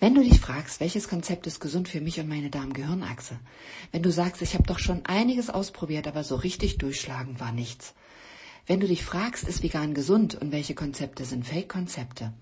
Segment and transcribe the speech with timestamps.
[0.00, 3.40] Wenn du dich fragst, welches Konzept ist gesund für mich und meine Darm-Gehirnachse,
[3.90, 7.94] wenn du sagst, ich habe doch schon einiges ausprobiert, aber so richtig durchschlagen war nichts,
[8.68, 12.34] wenn du dich fragst, ist vegan gesund und welche Konzepte sind Fake-Konzepte?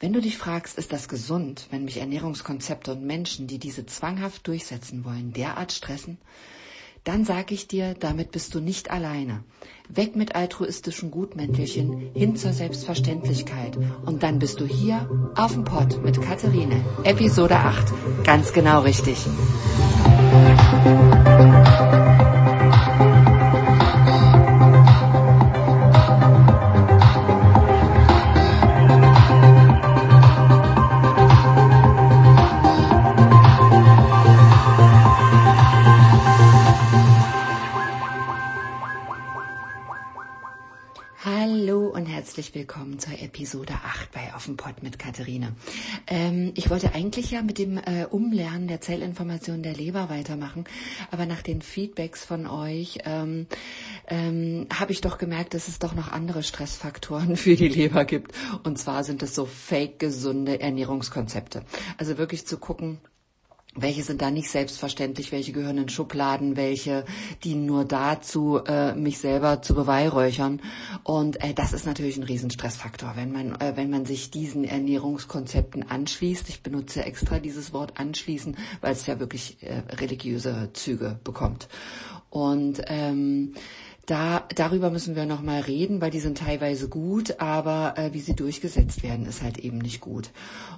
[0.00, 4.46] Wenn du dich fragst, ist das gesund, wenn mich Ernährungskonzepte und Menschen, die diese zwanghaft
[4.46, 6.16] durchsetzen wollen, derart stressen?
[7.04, 9.44] Dann sag ich dir, damit bist du nicht alleine.
[9.90, 13.76] Weg mit altruistischen Gutmäntelchen hin zur Selbstverständlichkeit.
[14.06, 15.06] Und dann bist du hier
[15.36, 16.82] auf dem Pott mit Katharine.
[17.04, 17.92] Episode 8.
[18.24, 19.18] Ganz genau richtig.
[20.34, 22.13] herzlich
[42.54, 45.48] willkommen zur Episode 8 bei Auf dem Pott mit Katharina.
[46.06, 50.64] Ähm, ich wollte eigentlich ja mit dem äh, Umlernen der Zellinformation der Leber weitermachen,
[51.10, 53.48] aber nach den Feedbacks von euch ähm,
[54.06, 58.32] ähm, habe ich doch gemerkt, dass es doch noch andere Stressfaktoren für die Leber gibt.
[58.62, 61.64] Und zwar sind es so fake gesunde Ernährungskonzepte.
[61.98, 63.00] Also wirklich zu gucken,
[63.76, 67.04] welche sind da nicht selbstverständlich, welche gehören in Schubladen, welche
[67.42, 70.60] dienen nur dazu, äh, mich selber zu beweihräuchern.
[71.02, 75.90] Und äh, das ist natürlich ein Riesenstressfaktor, wenn man, äh, wenn man sich diesen Ernährungskonzepten
[75.90, 76.48] anschließt.
[76.48, 81.68] Ich benutze extra dieses Wort anschließen, weil es ja wirklich äh, religiöse Züge bekommt.
[82.30, 83.54] Und ähm,
[84.06, 88.34] da, darüber müssen wir nochmal reden, weil die sind teilweise gut, aber äh, wie sie
[88.34, 90.30] durchgesetzt werden, ist halt eben nicht gut.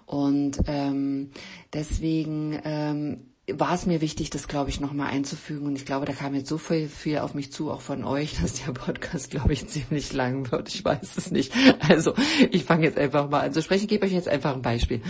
[0.06, 1.30] Und ähm,
[1.72, 5.66] deswegen ähm, war es mir wichtig, das, glaube ich, nochmal einzufügen.
[5.66, 8.36] Und ich glaube, da kam jetzt so viel, viel auf mich zu, auch von euch,
[8.42, 10.68] dass der Podcast, glaube ich, ziemlich lang wird.
[10.68, 11.52] Ich weiß es nicht.
[11.80, 12.14] Also
[12.50, 13.82] ich fange jetzt einfach mal an zu sprechen.
[13.82, 15.00] Ich gebe euch jetzt einfach ein Beispiel.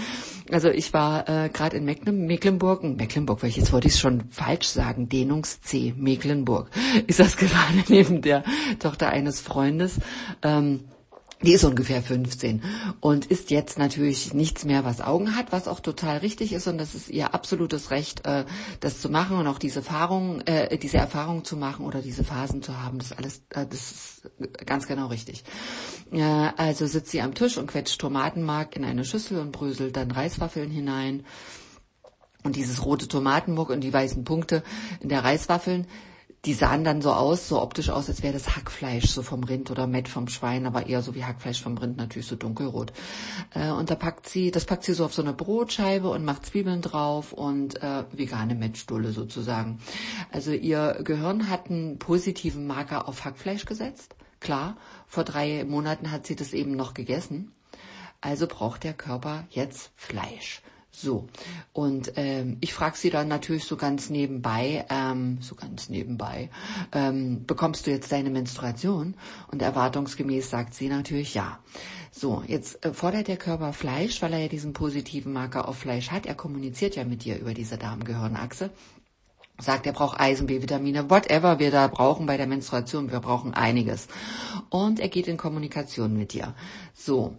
[0.50, 4.30] Also ich war äh, gerade in Mecklenburg, Mecklenburg, weil ich jetzt wollte ich es schon
[4.30, 6.70] falsch sagen, Dehnungs-C, Mecklenburg.
[7.06, 8.44] Ich saß gerade neben der
[8.78, 9.98] Tochter eines Freundes.
[10.42, 10.84] Ähm,
[11.42, 12.62] die ist ungefähr 15
[13.00, 16.78] und ist jetzt natürlich nichts mehr, was Augen hat, was auch total richtig ist und
[16.78, 18.46] das ist ihr absolutes Recht, äh,
[18.80, 22.62] das zu machen und auch diese Erfahrung, äh, diese Erfahrung zu machen oder diese Phasen
[22.62, 22.98] zu haben.
[22.98, 24.30] Das alles, äh, das ist
[24.64, 25.44] ganz genau richtig.
[26.56, 30.70] Also sitzt sie am Tisch und quetscht Tomatenmark in eine Schüssel und bröselt dann Reiswaffeln
[30.70, 31.24] hinein.
[32.44, 34.62] Und dieses rote Tomatenmuck und die weißen Punkte
[35.00, 35.86] in der Reiswaffeln,
[36.44, 39.70] die sahen dann so aus, so optisch aus, als wäre das Hackfleisch so vom Rind
[39.70, 42.92] oder Mett vom Schwein, aber eher so wie Hackfleisch vom Rind, natürlich so dunkelrot.
[43.54, 46.46] Äh, und da packt sie, das packt sie so auf so eine Brotscheibe und macht
[46.46, 49.80] Zwiebeln drauf und äh, vegane Mettstulle sozusagen.
[50.30, 54.14] Also ihr Gehirn hat einen positiven Marker auf Hackfleisch gesetzt.
[54.38, 54.76] Klar,
[55.08, 57.52] vor drei Monaten hat sie das eben noch gegessen.
[58.20, 60.62] Also braucht der Körper jetzt Fleisch.
[60.98, 61.28] So,
[61.74, 66.48] und ähm, ich frage sie dann natürlich so ganz nebenbei, ähm, so ganz nebenbei,
[66.90, 69.12] ähm, bekommst du jetzt deine Menstruation?
[69.48, 71.58] Und erwartungsgemäß sagt sie natürlich ja.
[72.10, 76.10] So, jetzt äh, fordert der Körper Fleisch, weil er ja diesen positiven Marker auf Fleisch
[76.10, 76.24] hat.
[76.24, 78.70] Er kommuniziert ja mit dir über diese Darm-Gehirn-Achse
[79.58, 83.10] sagt, er braucht Eisen, B-Vitamine, whatever wir da brauchen bei der Menstruation.
[83.10, 84.08] Wir brauchen einiges.
[84.68, 86.54] Und er geht in Kommunikation mit dir.
[86.94, 87.36] So.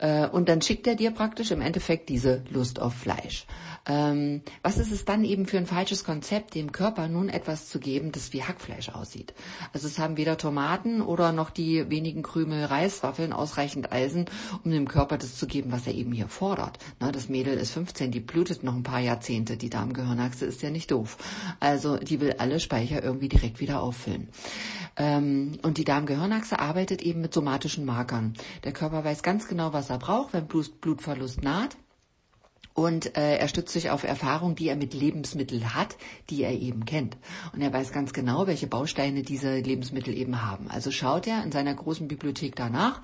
[0.00, 3.46] Äh, und dann schickt er dir praktisch im Endeffekt diese Lust auf Fleisch.
[3.86, 7.78] Ähm, was ist es dann eben für ein falsches Konzept, dem Körper nun etwas zu
[7.78, 9.34] geben, das wie Hackfleisch aussieht?
[9.72, 14.26] Also es haben weder Tomaten oder noch die wenigen Krümel Reiswaffeln ausreichend Eisen,
[14.64, 16.78] um dem Körper das zu geben, was er eben hier fordert.
[16.98, 20.90] Das Mädel ist 15, die blutet noch ein paar Jahrzehnte, die Darmgehirnachse ist ja nicht
[20.90, 21.16] doof.
[21.58, 24.28] Also die will alle Speicher irgendwie direkt wieder auffüllen.
[24.96, 28.34] Ähm, und die Darmgehirnachse arbeitet eben mit somatischen Markern.
[28.64, 31.76] Der Körper weiß ganz genau, was er braucht, wenn Blutverlust naht
[32.74, 35.96] und äh, er stützt sich auf Erfahrungen, die er mit Lebensmitteln hat,
[36.30, 37.16] die er eben kennt.
[37.52, 40.68] Und er weiß ganz genau, welche Bausteine diese Lebensmittel eben haben.
[40.70, 43.02] Also schaut er in seiner großen Bibliothek danach.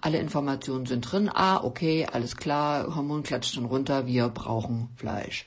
[0.00, 1.28] Alle Informationen sind drin.
[1.28, 5.44] Ah, okay, alles klar, Hormon klatscht schon runter, wir brauchen Fleisch.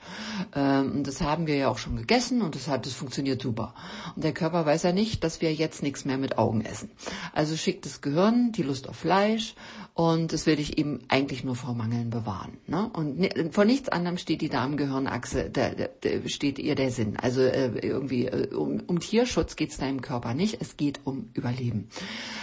[0.54, 3.74] Ähm, das haben wir ja auch schon gegessen und das hat, das funktioniert super.
[4.14, 6.90] Und der Körper weiß ja nicht, dass wir jetzt nichts mehr mit Augen essen.
[7.32, 9.54] Also schickt das Gehirn die Lust auf Fleisch
[9.96, 12.58] und das will ich eben eigentlich nur vor Mangeln bewahren.
[12.66, 12.90] Ne?
[12.92, 17.16] Und vor nichts anderem steht die Darmgehirnachse, da, da, da steht ihr der Sinn.
[17.16, 20.98] Also äh, irgendwie äh, um, um Tierschutz geht es da im Körper nicht, es geht
[21.04, 21.90] um Überleben.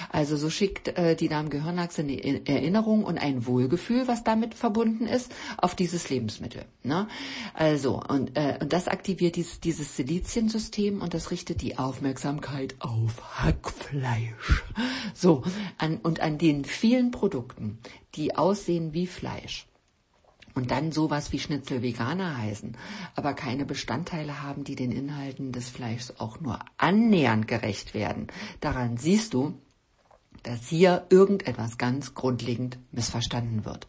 [0.10, 5.34] Also so schickt äh, die Darmgehirnachse eine Erinnerung und ein Wohlgefühl, was damit verbunden ist,
[5.58, 6.64] auf dieses Lebensmittel.
[6.84, 7.10] Ne?
[7.54, 13.44] Also und, äh, und das aktiviert dieses, dieses Siliziensystem und das richtet die Aufmerksamkeit auf
[13.44, 14.64] Hackfleisch.
[15.14, 15.44] So
[15.78, 17.41] an, und an den vielen Produkten,
[18.16, 19.68] die aussehen wie Fleisch
[20.54, 22.78] und dann sowas wie Schnitzel Veganer heißen,
[23.16, 28.28] aber keine Bestandteile haben, die den Inhalten des Fleischs auch nur annähernd gerecht werden.
[28.60, 29.54] Daran siehst du,
[30.44, 33.88] dass hier irgendetwas ganz grundlegend missverstanden wird.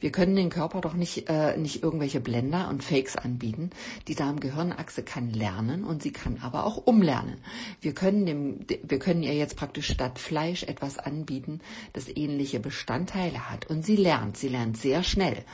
[0.00, 3.70] Wir können den Körper doch nicht, äh, nicht irgendwelche Blender und Fakes anbieten.
[4.06, 7.38] Die Darm-Gehirn-Achse kann lernen und sie kann aber auch umlernen.
[7.80, 11.60] Wir können, dem, wir können ihr jetzt praktisch statt Fleisch etwas anbieten,
[11.94, 13.66] das ähnliche Bestandteile hat.
[13.68, 14.36] Und sie lernt.
[14.36, 15.44] Sie lernt sehr schnell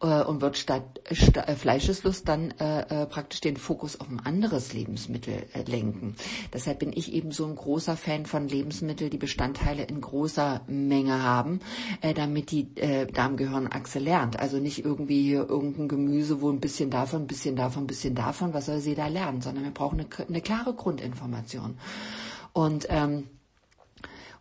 [0.00, 4.20] äh, und wird statt, statt äh, Fleischeslust dann äh, äh, praktisch den Fokus auf ein
[4.20, 6.14] anderes Lebensmittel äh, lenken.
[6.52, 11.22] Deshalb bin ich eben so ein großer Fan von Lebensmitteln, die Bestandteile in großer Menge
[11.22, 11.60] haben,
[12.00, 14.38] äh, damit die äh, Darmgehirnachse Achse lernt.
[14.38, 18.14] Also nicht irgendwie hier irgendein Gemüse, wo ein bisschen davon, ein bisschen davon, ein bisschen
[18.14, 21.78] davon, was soll sie da lernen, sondern wir brauchen eine, eine klare Grundinformation.
[22.52, 23.24] Und, ähm,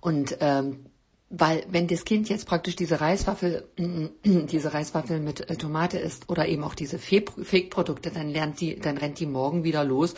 [0.02, 0.86] und ähm,
[1.30, 3.68] weil wenn das Kind jetzt praktisch diese Reiswaffel,
[4.24, 8.98] diese Reiswaffel mit äh, Tomate isst oder eben auch diese Fake-Produkte, dann lernt die, dann
[8.98, 10.14] rennt die morgen wieder los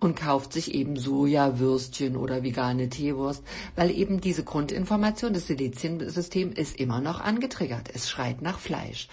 [0.00, 3.42] und kauft sich eben Sojawürstchen oder vegane Teewurst,
[3.76, 7.90] weil eben diese Grundinformation des Siliziensystems ist immer noch angetriggert.
[7.92, 9.08] Es schreit nach Fleisch.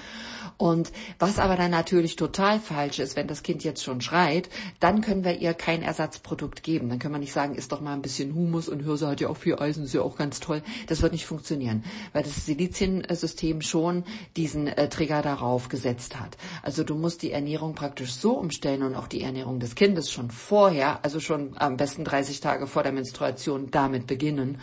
[0.61, 4.49] Und was aber dann natürlich total falsch ist, wenn das Kind jetzt schon schreit,
[4.79, 6.89] dann können wir ihr kein Ersatzprodukt geben.
[6.89, 9.29] Dann können wir nicht sagen, isst doch mal ein bisschen Humus und Hirse hat ja
[9.29, 10.61] auch viel Eisen, ist ja auch ganz toll.
[10.87, 14.03] Das wird nicht funktionieren funktionieren, weil das Siliziensystem schon
[14.37, 16.37] diesen äh, Trigger darauf gesetzt hat.
[16.61, 20.29] Also du musst die Ernährung praktisch so umstellen und auch die Ernährung des Kindes schon
[20.29, 24.59] vorher, also schon am besten 30 Tage vor der Menstruation damit beginnen,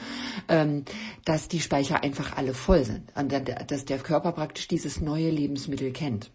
[0.48, 0.84] ähm,
[1.24, 3.32] dass die Speicher einfach alle voll sind und
[3.68, 6.30] dass der Körper praktisch dieses neue Lebensmittel kennt.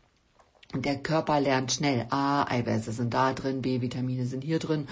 [0.73, 4.87] Und der Körper lernt schnell, A, Eiweiße sind da drin, B, Vitamine sind hier drin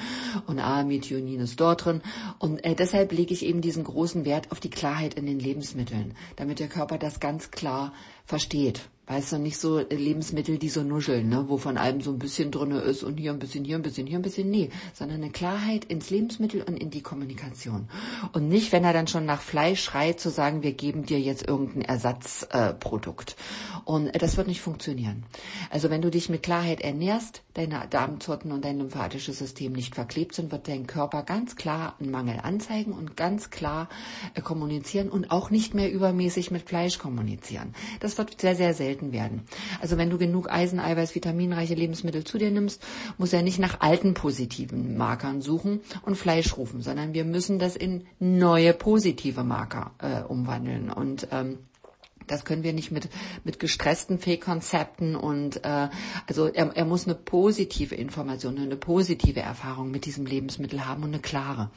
[0.45, 2.01] und A, Methionin ist dort drin.
[2.37, 6.13] Und äh, deshalb lege ich eben diesen großen Wert auf die Klarheit in den Lebensmitteln,
[6.35, 7.93] damit der Körper das ganz klar
[8.25, 8.89] versteht.
[9.11, 12.49] Weißt du, nicht so Lebensmittel, die so nuscheln, ne, wo von allem so ein bisschen
[12.49, 14.49] drinne ist und hier ein bisschen, hier ein bisschen, hier ein bisschen.
[14.49, 17.89] Nee, sondern eine Klarheit ins Lebensmittel und in die Kommunikation.
[18.31, 21.45] Und nicht, wenn er dann schon nach Fleisch schreit, zu sagen, wir geben dir jetzt
[21.45, 23.31] irgendein Ersatzprodukt.
[23.31, 25.25] Äh, und das wird nicht funktionieren.
[25.69, 30.35] Also wenn du dich mit Klarheit ernährst, deine Darmzotten und dein lymphatisches System nicht verklebt
[30.35, 33.89] sind, wird dein Körper ganz klar einen Mangel anzeigen und ganz klar
[34.35, 37.73] äh, kommunizieren und auch nicht mehr übermäßig mit Fleisch kommunizieren.
[37.99, 39.41] Das wird sehr, sehr selten werden.
[39.81, 42.83] Also wenn du genug Eisen, Eiweiß, vitaminreiche Lebensmittel zu dir nimmst,
[43.17, 47.75] muss er nicht nach alten positiven Markern suchen und Fleisch rufen, sondern wir müssen das
[47.75, 50.91] in neue positive Marker äh, umwandeln.
[50.91, 51.59] Und ähm,
[52.27, 53.09] das können wir nicht mit,
[53.43, 55.89] mit gestressten Fake-Konzepten und äh,
[56.27, 61.09] also er, er muss eine positive Information, eine positive Erfahrung mit diesem Lebensmittel haben und
[61.09, 61.71] eine klare.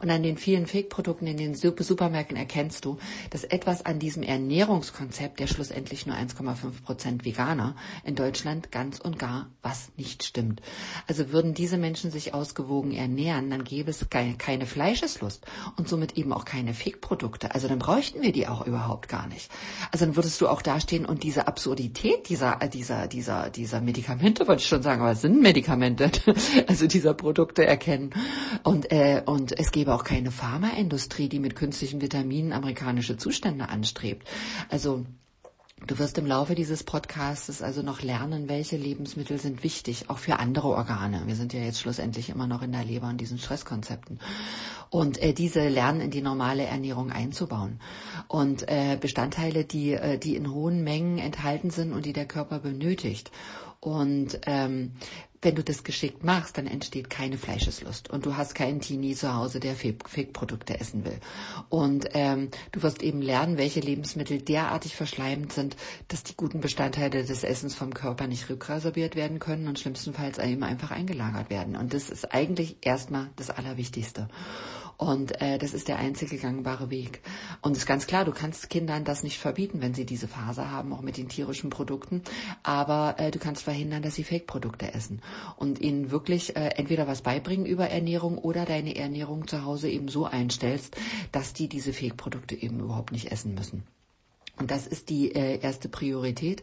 [0.00, 2.98] Und an den vielen Fake-Produkten in den Supermärkten erkennst du,
[3.30, 9.18] dass etwas an diesem Ernährungskonzept, der schlussendlich nur 1,5 Prozent Veganer in Deutschland ganz und
[9.18, 10.60] gar was nicht stimmt.
[11.06, 16.32] Also würden diese Menschen sich ausgewogen ernähren, dann gäbe es keine Fleischeslust und somit eben
[16.32, 17.54] auch keine Fake-Produkte.
[17.54, 19.50] Also dann bräuchten wir die auch überhaupt gar nicht.
[19.90, 24.62] Also dann würdest du auch dastehen und diese Absurdität dieser, dieser, dieser, dieser Medikamente, wollte
[24.62, 26.10] ich schon sagen, aber es sind Medikamente,
[26.66, 28.10] also dieser Produkte erkennen.
[28.62, 34.28] Und, äh, und es gäbe auch keine Pharmaindustrie, die mit künstlichen Vitaminen amerikanische Zustände anstrebt.
[34.68, 35.04] Also
[35.86, 40.38] Du wirst im Laufe dieses Podcasts also noch lernen, welche Lebensmittel sind wichtig, auch für
[40.38, 41.24] andere Organe.
[41.26, 44.18] Wir sind ja jetzt schlussendlich immer noch in der Leber und diesen Stresskonzepten.
[44.88, 47.80] Und äh, diese lernen in die normale Ernährung einzubauen.
[48.28, 52.60] Und äh, Bestandteile, die, äh, die in hohen Mengen enthalten sind und die der Körper
[52.60, 53.30] benötigt.
[53.80, 54.92] Und ähm,
[55.44, 59.34] wenn du das geschickt machst, dann entsteht keine Fleischeslust und du hast keinen Teenie zu
[59.34, 61.18] Hause, der Fake-Produkte essen will.
[61.68, 65.76] Und ähm, du wirst eben lernen, welche Lebensmittel derartig verschleimt sind,
[66.08, 70.62] dass die guten Bestandteile des Essens vom Körper nicht rückresorbiert werden können und schlimmstenfalls eben
[70.62, 71.76] einfach eingelagert werden.
[71.76, 74.28] Und das ist eigentlich erstmal das Allerwichtigste.
[74.96, 77.20] Und äh, das ist der einzige gangbare Weg.
[77.62, 80.70] Und es ist ganz klar, du kannst Kindern das nicht verbieten, wenn sie diese Phase
[80.70, 82.22] haben, auch mit den tierischen Produkten.
[82.62, 85.20] Aber äh, du kannst verhindern, dass sie Fake-Produkte essen.
[85.56, 90.08] Und ihnen wirklich äh, entweder was beibringen über Ernährung oder deine Ernährung zu Hause eben
[90.08, 90.96] so einstellst,
[91.32, 93.84] dass die diese Fake-Produkte eben überhaupt nicht essen müssen.
[94.56, 96.62] Und das ist die äh, erste Priorität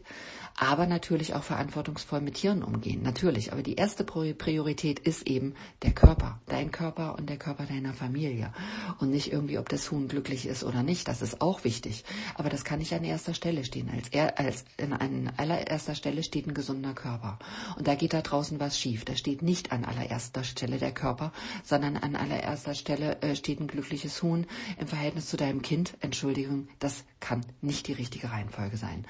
[0.58, 3.02] aber natürlich auch verantwortungsvoll mit Tieren umgehen.
[3.04, 3.52] Natürlich.
[3.52, 6.40] Aber die erste Priorität ist eben der Körper.
[6.48, 8.54] Dein Körper und der Körper deiner Familie.
[9.00, 11.08] Und nicht irgendwie, ob das Huhn glücklich ist oder nicht.
[11.08, 12.04] Das ist auch wichtig.
[12.36, 13.90] Aber das kann nicht an erster Stelle stehen.
[13.90, 17.40] Als, er, als in, an allererster Stelle steht ein gesunder Körper.
[17.78, 19.06] Und da geht da draußen was schief.
[19.06, 21.32] Da steht nicht an allererster Stelle der Körper,
[21.64, 24.46] sondern an allererster Stelle äh, steht ein glückliches Huhn
[24.78, 25.96] im Verhältnis zu deinem Kind.
[26.02, 29.06] Entschuldigung, das kann nicht die richtige Reihenfolge sein.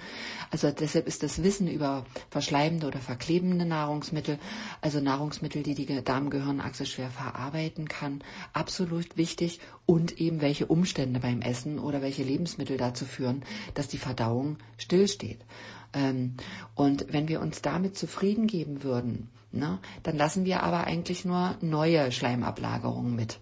[0.51, 4.39] Also deshalb ist das Wissen über verschleimende oder verklebende Nahrungsmittel,
[4.81, 8.23] also Nahrungsmittel, die die Darmgehirnachse schwer verarbeiten kann,
[8.53, 13.97] absolut wichtig und eben welche Umstände beim Essen oder welche Lebensmittel dazu führen, dass die
[13.97, 15.39] Verdauung stillsteht.
[15.93, 16.35] Ähm,
[16.75, 21.57] und wenn wir uns damit zufrieden geben würden, ne, dann lassen wir aber eigentlich nur
[21.61, 23.39] neue Schleimablagerungen mit.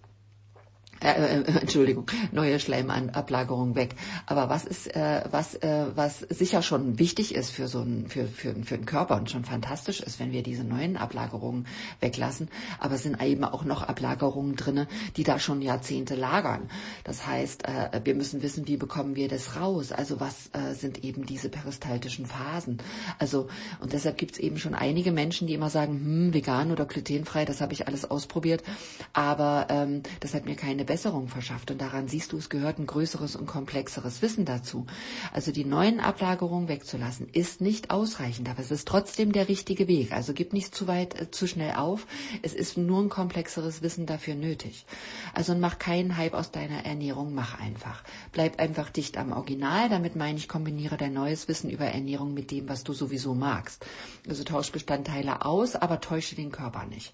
[1.02, 3.96] Äh, äh, Entschuldigung, neue Schleimablagerung weg.
[4.26, 8.26] Aber was ist, äh, was, äh, was sicher schon wichtig ist für so ein, für,
[8.28, 11.68] für, für den Körper und schon fantastisch ist, wenn wir diese neuen Ablagerungen
[12.02, 12.50] weglassen.
[12.80, 16.70] Aber es sind eben auch noch Ablagerungen drinne, die da schon Jahrzehnte lagern.
[17.06, 19.92] Das heißt, äh, wir müssen wissen, wie bekommen wir das raus?
[19.94, 22.80] Also was äh, sind eben diese peristaltischen Phasen?
[23.20, 23.48] Also,
[23.80, 27.46] und deshalb gibt es eben schon einige Menschen, die immer sagen, hm, vegan oder glutenfrei,
[27.46, 28.64] das habe ich alles ausprobiert,
[29.14, 31.70] aber ähm, das hat mir keine Besserung verschafft.
[31.70, 34.88] Und daran siehst du, es gehört ein größeres und komplexeres Wissen dazu.
[35.32, 40.12] Also die neuen Ablagerungen wegzulassen, ist nicht ausreichend, aber es ist trotzdem der richtige Weg.
[40.12, 42.08] Also gib nicht zu weit, äh, zu schnell auf.
[42.42, 44.88] Es ist nur ein komplexeres Wissen dafür nötig.
[45.36, 48.04] Also mach keinen Hype aus deiner Ernährung, mach einfach.
[48.32, 49.90] Bleib einfach dicht am Original.
[49.90, 53.86] Damit meine ich, kombiniere dein neues Wissen über Ernährung mit dem, was du sowieso magst.
[54.28, 57.14] Also tausch Bestandteile aus, aber täusche den Körper nicht.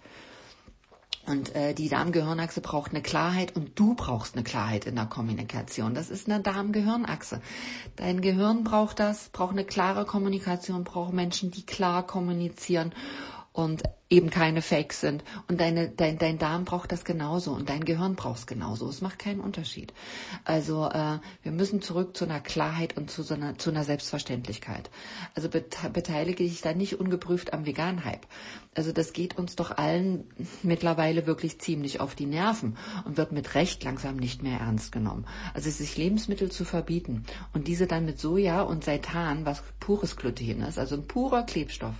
[1.28, 5.96] Und äh, die Darmgehirnachse braucht eine Klarheit und du brauchst eine Klarheit in der Kommunikation.
[5.96, 7.42] Das ist eine Darmgehirnachse.
[7.96, 12.94] Dein Gehirn braucht das, braucht eine klare Kommunikation, braucht Menschen, die klar kommunizieren
[13.56, 15.24] und eben keine Fakes sind.
[15.48, 18.88] Und deine, dein, dein Darm braucht das genauso und dein Gehirn braucht es genauso.
[18.90, 19.94] Es macht keinen Unterschied.
[20.44, 24.92] Also äh, wir müssen zurück zu einer Klarheit und zu, so einer, zu einer Selbstverständlichkeit.
[25.36, 28.28] Also beteilige dich da nicht ungeprüft am Vegan-Hype.
[28.76, 30.26] Also das geht uns doch allen
[30.62, 35.26] mittlerweile wirklich ziemlich auf die Nerven und wird mit Recht langsam nicht mehr ernst genommen.
[35.54, 40.62] Also sich Lebensmittel zu verbieten und diese dann mit Soja und Seitan, was pures Gluten
[40.62, 41.96] ist, also ein purer Klebstoff,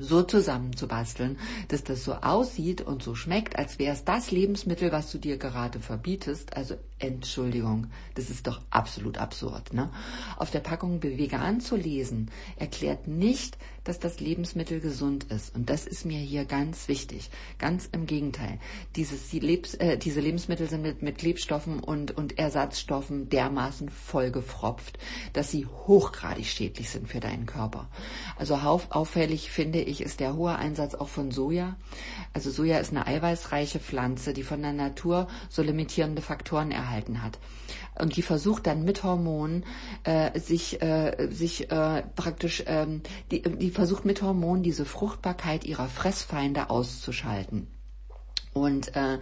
[0.00, 1.38] so zusammenzubasteln,
[1.68, 5.36] dass das so aussieht und so schmeckt, als wäre es das Lebensmittel, was du dir
[5.36, 6.56] gerade verbietest.
[6.56, 9.72] Also Entschuldigung, das ist doch absolut absurd.
[9.72, 9.90] Ne?
[10.36, 15.54] Auf der Packung vegan zu lesen, erklärt nicht, dass das Lebensmittel gesund ist.
[15.54, 17.30] Und das ist mir hier ganz wichtig.
[17.58, 18.58] Ganz im Gegenteil.
[18.96, 24.98] Dieses, die Lebs, äh, diese Lebensmittel sind mit, mit Klebstoffen und, und Ersatzstoffen dermaßen vollgefropft,
[25.32, 27.88] dass sie hochgradig schädlich sind für deinen Körper.
[28.36, 31.76] Also auffällig finde ich ist der hohe Einsatz auch von Soja.
[32.34, 37.38] Also Soja ist eine eiweißreiche Pflanze, die von der Natur so limitierende Faktoren erhalten hat.
[37.98, 39.64] Und die versucht dann mit Hormonen
[40.04, 45.88] äh, sich, äh, sich äh, praktisch, ähm, die, die versucht mit Hormonen diese Fruchtbarkeit ihrer
[45.88, 47.66] Fressfeinde auszuschalten.
[48.52, 49.18] Und äh,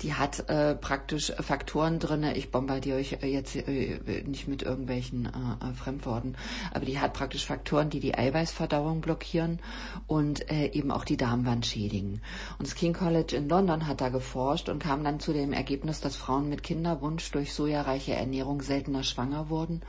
[0.00, 2.36] die hat äh, praktisch Faktoren drinne.
[2.36, 6.34] Ich bombardiere euch äh, jetzt äh, nicht mit irgendwelchen äh, äh, Fremdworten,
[6.74, 9.60] aber die hat praktisch Faktoren, die die Eiweißverdauung blockieren
[10.08, 12.20] und äh, eben auch die Darmwand schädigen.
[12.58, 16.00] Und das King College in London hat da geforscht und kam dann zu dem Ergebnis,
[16.00, 19.82] dass Frauen mit Kinderwunsch durch sojareiche Ernährung seltener schwanger wurden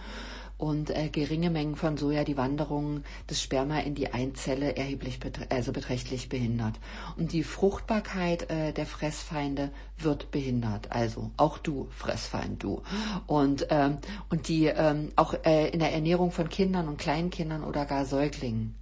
[0.58, 5.48] und äh, geringe Mengen von Soja die Wanderung des Sperma in die Einzelle erheblich betre
[5.50, 6.80] also beträchtlich behindert.
[7.18, 10.92] Und die Fruchtbarkeit äh, der Fressfeinde wird behindert.
[10.92, 12.82] Also auch du, Fressfeind, du.
[13.28, 13.98] Und, ähm,
[14.30, 18.76] und die ähm, auch äh, in der Ernährung von Kindern und Kleinkindern oder gar Säuglingen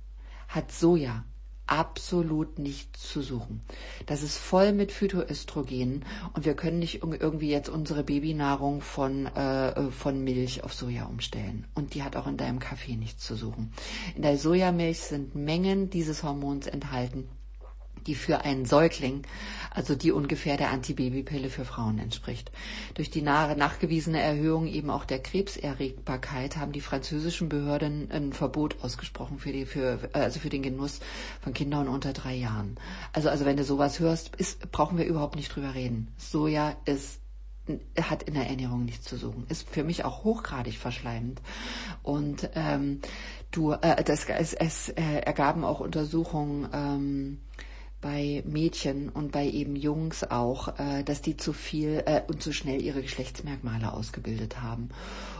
[0.48, 1.24] hat Soja
[1.72, 3.62] absolut nichts zu suchen.
[4.06, 9.90] Das ist voll mit Phytoöstrogenen und wir können nicht irgendwie jetzt unsere Babynahrung von, äh,
[9.90, 11.66] von Milch auf Soja umstellen.
[11.74, 13.72] Und die hat auch in deinem Kaffee nichts zu suchen.
[14.18, 17.30] In der Sojamilch sind Mengen dieses Hormons enthalten,
[18.08, 19.24] die für einen Säugling,
[19.72, 22.52] also die ungefähr der Antibabypille für Frauen entspricht.
[22.94, 28.78] Durch die nahe nachgewiesene Erhöhung eben auch der Krebserregbarkeit haben die französischen Behörden ein Verbot
[28.82, 31.00] ausgesprochen für die, für, also für den Genuss
[31.42, 32.78] von Kindern unter drei Jahren.
[33.14, 36.14] Also, also wenn du sowas hörst, ist, brauchen wir überhaupt nicht drüber reden.
[36.18, 37.22] Soja ist
[38.02, 39.46] hat in der Ernährung nichts zu suchen.
[39.50, 41.42] Ist für mich auch hochgradig verschleimend.
[42.04, 43.02] Und ähm,
[43.52, 47.42] du, äh, das, es, es äh, ergaben auch Untersuchungen, ähm,
[48.02, 52.52] bei Mädchen und bei eben Jungs auch, äh, dass die zu viel äh, und zu
[52.52, 54.90] schnell ihre Geschlechtsmerkmale ausgebildet haben.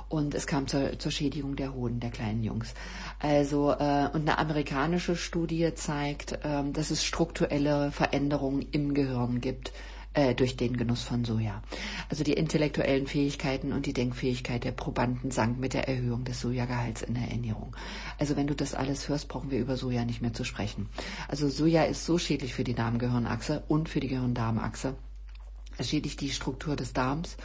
[0.10, 2.74] Und es kam zur, zur Schädigung der Hoden der kleinen Jungs.
[3.20, 9.72] Also äh, und eine amerikanische Studie zeigt, äh, dass es strukturelle Veränderungen im Gehirn gibt
[10.14, 11.62] äh, durch den Genuss von Soja.
[12.10, 17.02] Also die intellektuellen Fähigkeiten und die Denkfähigkeit der Probanden sank mit der Erhöhung des Sojagehalts
[17.02, 17.76] in der Ernährung.
[18.20, 20.90] Also wenn du das alles hörst, brauchen wir über Soja nicht mehr zu sprechen.
[21.28, 24.96] Also Soja ist so schädlich für die Darmgehirnachse und für die Gehirn-Darm-Achse
[25.78, 27.38] Es schädigt die Struktur des Darms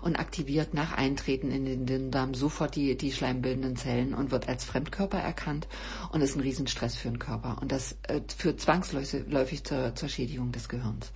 [0.00, 4.64] und aktiviert nach Eintreten in den Darm sofort die, die schleimbildenden Zellen und wird als
[4.64, 5.68] Fremdkörper erkannt
[6.10, 7.58] und ist ein Riesenstress für den Körper.
[7.60, 11.12] Und das äh, führt zwangsläufig zur, zur Schädigung des Gehirns.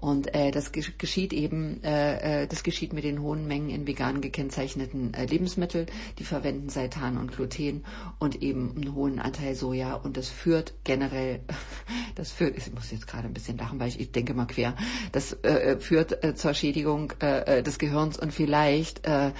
[0.00, 4.20] Und äh, das geschieht eben, äh, äh, das geschieht mit den hohen Mengen in vegan
[4.20, 5.86] gekennzeichneten äh, Lebensmitteln.
[6.18, 7.84] Die verwenden Seitan und Gluten
[8.20, 9.94] und eben einen hohen Anteil Soja.
[9.94, 11.40] Und das führt generell,
[12.14, 14.76] das führt, ich muss jetzt gerade ein bisschen lachen, weil ich, ich denke mal quer,
[15.10, 19.32] das äh, äh führt äh, zur Schädigung äh, äh, des Gehirns und vielleicht äh,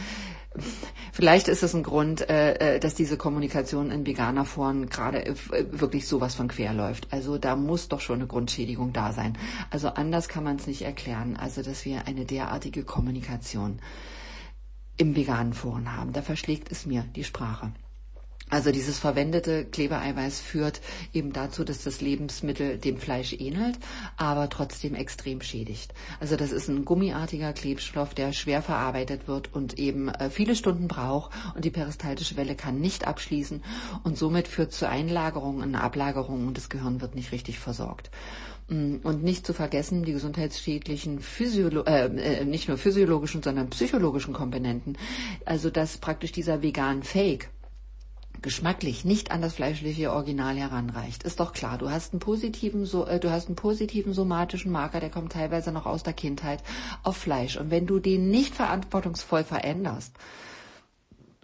[1.13, 5.35] Vielleicht ist es ein Grund, äh, äh, dass diese Kommunikation in veganer Foren gerade äh,
[5.71, 7.13] wirklich sowas von quer läuft.
[7.13, 9.37] Also da muss doch schon eine Grundschädigung da sein.
[9.71, 11.37] Also anders kann man es nicht erklären.
[11.37, 13.81] Also dass wir eine derartige Kommunikation
[14.97, 16.13] im veganen Foren haben.
[16.13, 17.73] Da verschlägt es mir die Sprache.
[18.51, 20.81] Also dieses verwendete Klebeeiweiß führt
[21.13, 23.79] eben dazu, dass das Lebensmittel dem Fleisch ähnelt,
[24.17, 25.93] aber trotzdem extrem schädigt.
[26.21, 30.89] Also das ist ein gummiartiger Klebstoff, der schwer verarbeitet wird und eben äh, viele Stunden
[30.89, 33.63] braucht und die peristaltische Welle kann nicht abschließen
[34.03, 38.11] und somit führt zu Einlagerungen und Ablagerungen und das Gehirn wird nicht richtig versorgt.
[38.69, 44.35] Mm, und nicht zu vergessen die gesundheitsschädlichen Physiolo äh, äh, nicht nur physiologischen, sondern psychologischen
[44.35, 44.97] Komponenten.
[45.45, 47.51] Also dass praktisch dieser vegan Fake
[48.43, 51.79] geschmacklich nicht an das fleischliche Original heranreicht, ist doch klar.
[51.79, 55.73] Du hast einen positiven, so, äh, du hast einen positiven somatischen Marker, der kommt teilweise
[55.73, 56.63] noch aus der Kindheit
[57.03, 57.57] auf Fleisch.
[57.57, 60.15] Und wenn du den nicht verantwortungsvoll veränderst,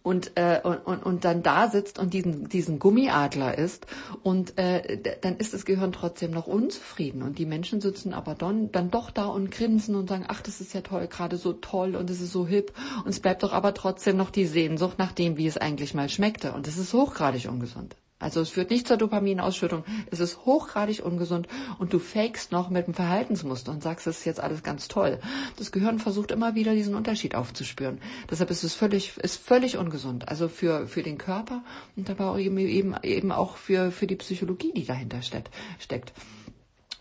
[0.04, 3.87] und, äh, und, und, dann da sitzt und diesen, diesen Gummiadler isst
[4.23, 7.23] und äh, dann ist das Gehirn trotzdem noch unzufrieden.
[7.23, 10.61] Und die Menschen sitzen aber dann, dann doch da und grinsen und sagen, ach, das
[10.61, 12.75] ist ja toll, gerade so toll und es ist so hip.
[13.04, 16.11] Und es bleibt doch aber trotzdem noch die Sehnsucht nach dem, wie es eigentlich mal
[16.11, 16.52] schmeckte.
[16.52, 17.96] Und es ist hochgradig ungesund.
[18.25, 21.47] Also es führt nicht zur Dopaminausschüttung, es ist hochgradig ungesund
[21.78, 25.21] und du fakest noch mit dem Verhaltensmuster und sagst, es ist jetzt alles ganz toll.
[25.59, 28.00] Das Gehirn versucht immer wieder diesen Unterschied aufzuspüren.
[28.31, 30.26] Deshalb ist es völlig, ist völlig ungesund.
[30.26, 31.62] Also für, für den Körper
[31.97, 36.14] und aber eben, eben auch für, für die Psychologie, die dahinter steckt.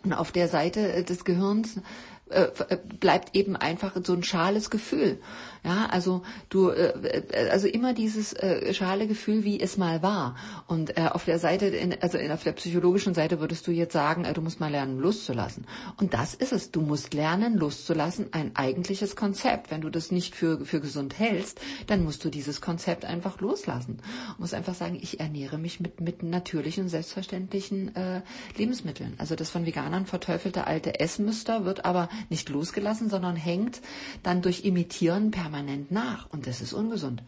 [0.04, 1.80] Und auf der Seite des Gehirns
[2.30, 5.20] äh, äh, bleibt eben einfach so ein schales Gefühl.
[5.66, 10.36] Ja, also du, äh, also immer dieses äh, schale Gefühl, wie es mal war.
[10.68, 13.94] Und äh, auf der Seite, in, also in, auf der psychologischen Seite würdest du jetzt
[13.94, 15.66] sagen, äh, du musst mal lernen, loszulassen.
[15.96, 16.72] Und das ist es.
[16.72, 19.72] Du musst lernen, loszulassen, ein eigentliches Konzept.
[19.72, 24.00] Wenn du das nicht für, für gesund hältst, dann musst du dieses Konzept einfach loslassen.
[24.36, 28.22] Du musst einfach sagen, ich ernähre mich mit, mit natürlichen, selbstverständlichen äh,
[28.58, 29.14] Lebensmitteln.
[29.18, 33.80] Also das von Veganern verteufelte alte Essmuster wird aber nicht losgelassen, sondern hängt
[34.24, 35.53] dann durch Imitieren permanent
[35.90, 36.30] nach.
[36.32, 37.22] Und das ist ungesund.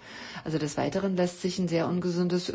[0.43, 2.53] Also des Weiteren lässt sich ein sehr ungesundes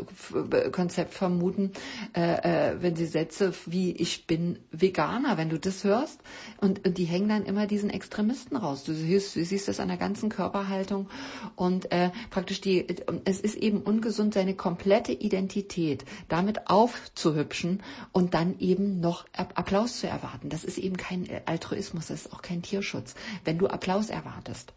[0.71, 1.71] Konzept vermuten,
[2.15, 6.19] äh, äh, wenn sie Sätze wie ich bin Veganer, wenn du das hörst
[6.59, 8.83] und, und die hängen dann immer diesen Extremisten raus.
[8.83, 11.07] Du siehst, du siehst das an der ganzen Körperhaltung
[11.55, 12.85] und äh, praktisch die,
[13.25, 17.81] es ist eben ungesund, seine komplette Identität damit aufzuhübschen
[18.11, 20.49] und dann eben noch Applaus zu erwarten.
[20.49, 24.73] Das ist eben kein Altruismus, das ist auch kein Tierschutz, wenn du Applaus erwartest.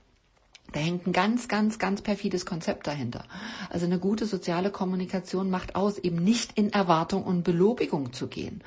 [0.75, 3.25] Da hängt ein ganz, ganz, ganz perfides Konzept dahinter.
[3.71, 8.61] Also eine gute soziale Kommunikation macht aus, eben nicht in Erwartung und Belobigung zu gehen.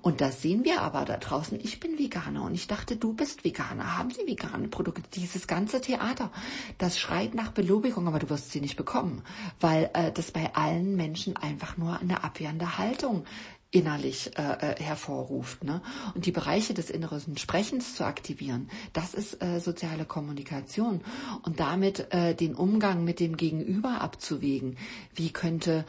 [0.00, 1.60] Und das sehen wir aber da draußen.
[1.62, 3.96] Ich bin Veganer und ich dachte, du bist Veganer.
[3.96, 5.02] Haben Sie vegane Produkte?
[5.14, 6.32] Dieses ganze Theater,
[6.78, 9.22] das schreit nach Belobigung, aber du wirst sie nicht bekommen,
[9.60, 13.24] weil äh, das bei allen Menschen einfach nur eine abwehrende Haltung
[13.72, 15.64] innerlich äh, äh, hervorruft.
[15.64, 15.82] Ne?
[16.14, 21.00] Und die Bereiche des inneren Sprechens zu aktivieren, das ist äh, soziale Kommunikation.
[21.42, 24.76] Und damit äh, den Umgang mit dem Gegenüber abzuwägen.
[25.14, 25.84] Wie könnte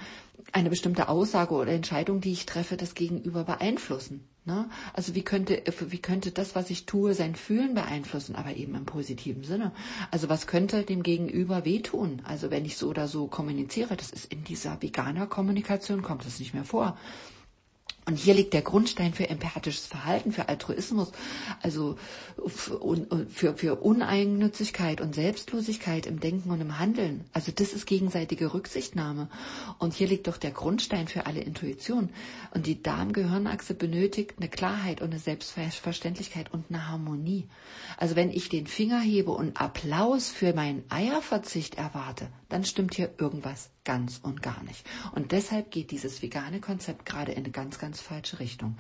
[0.53, 4.27] eine bestimmte Aussage oder Entscheidung, die ich treffe, das Gegenüber beeinflussen?
[4.45, 4.69] Ne?
[4.93, 8.85] Also wie könnte, wie könnte das, was ich tue, sein Fühlen beeinflussen, aber eben im
[8.85, 9.73] positiven Sinne?
[10.09, 12.21] Also was könnte dem Gegenüber wehtun?
[12.25, 16.39] Also wenn ich so oder so kommuniziere, das ist in dieser veganer Kommunikation, kommt das
[16.39, 16.97] nicht mehr vor.
[18.05, 21.11] Und hier liegt der Grundstein für empathisches Verhalten, für Altruismus,
[21.61, 21.95] also
[22.47, 27.23] für, für Uneigennützigkeit und Selbstlosigkeit im Denken und im Handeln.
[27.31, 29.29] Also das ist gegenseitige Rücksichtnahme.
[29.79, 32.09] Und hier liegt doch der Grundstein für alle Intuition.
[32.53, 37.47] Und die Darm-Gehirnachse benötigt eine Klarheit und eine Selbstverständlichkeit und eine Harmonie.
[37.97, 43.13] Also wenn ich den Finger hebe und Applaus für meinen Eierverzicht erwarte, dann stimmt hier
[43.17, 44.85] irgendwas ganz und gar nicht.
[45.13, 48.77] Und deshalb geht dieses vegane Konzept gerade in eine ganz, ganz falsche Richtung.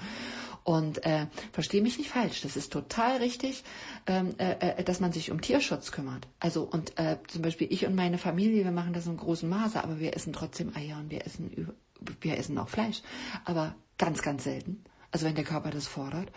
[0.63, 3.63] Und äh, verstehe mich nicht falsch, das ist total richtig,
[4.07, 6.27] ähm, äh, äh, dass man sich um Tierschutz kümmert.
[6.39, 9.83] Also und äh, zum Beispiel ich und meine Familie, wir machen das in großem Maße,
[9.83, 11.73] aber wir essen trotzdem Eier und wir essen
[12.21, 13.01] wir essen auch Fleisch,
[13.45, 14.83] aber ganz, ganz selten.
[15.13, 16.29] Also wenn der Körper das fordert.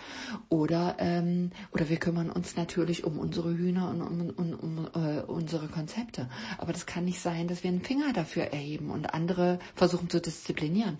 [0.49, 5.23] Oder, ähm, oder wir kümmern uns natürlich um unsere Hühner und um, um, um äh,
[5.23, 6.29] unsere Konzepte.
[6.59, 10.21] Aber das kann nicht sein, dass wir einen Finger dafür erheben und andere versuchen zu
[10.21, 10.99] disziplinieren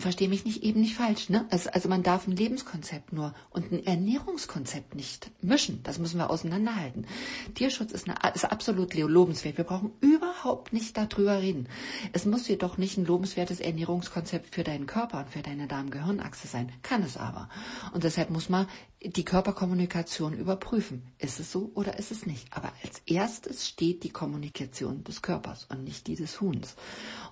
[0.00, 1.46] verstehe mich nicht eben nicht falsch, ne?
[1.50, 5.82] Also, also man darf ein Lebenskonzept nur und ein Ernährungskonzept nicht mischen.
[5.84, 7.06] Das müssen wir auseinanderhalten.
[7.54, 9.56] Tierschutz ist, eine, ist absolut lobenswert.
[9.56, 11.68] Wir brauchen überhaupt nicht darüber reden.
[12.12, 16.72] Es muss jedoch nicht ein lobenswertes Ernährungskonzept für deinen Körper und für deine Darm-Gehirnachse sein.
[16.82, 17.48] Kann es aber.
[17.92, 18.66] Und deshalb muss man
[19.04, 21.02] die Körperkommunikation überprüfen.
[21.18, 22.48] Ist es so oder ist es nicht?
[22.52, 26.74] Aber als erstes steht die Kommunikation des Körpers und nicht die des Huhns.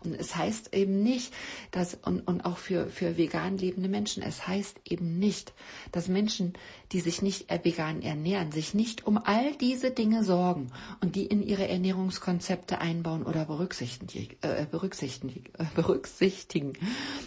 [0.05, 1.33] Und es heißt eben nicht,
[1.71, 5.53] dass, und, und auch für, für vegan lebende Menschen, es heißt eben nicht,
[5.93, 6.55] dass Menschen,
[6.93, 11.43] die sich nicht vegan ernähren, sich nicht um all diese Dinge sorgen und die in
[11.43, 14.37] ihre Ernährungskonzepte einbauen oder berücksichtigen.
[14.43, 16.73] Äh, berücksichtigen, äh, berücksichtigen.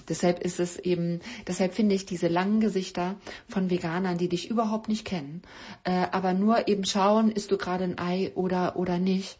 [0.08, 3.16] Deshalb ist es eben, deshalb finde ich diese langen Gesichter
[3.48, 5.42] von Veganern, die dich überhaupt nicht kennen,
[5.84, 9.38] äh, aber nur eben schauen, isst du gerade ein Ei oder, oder nicht,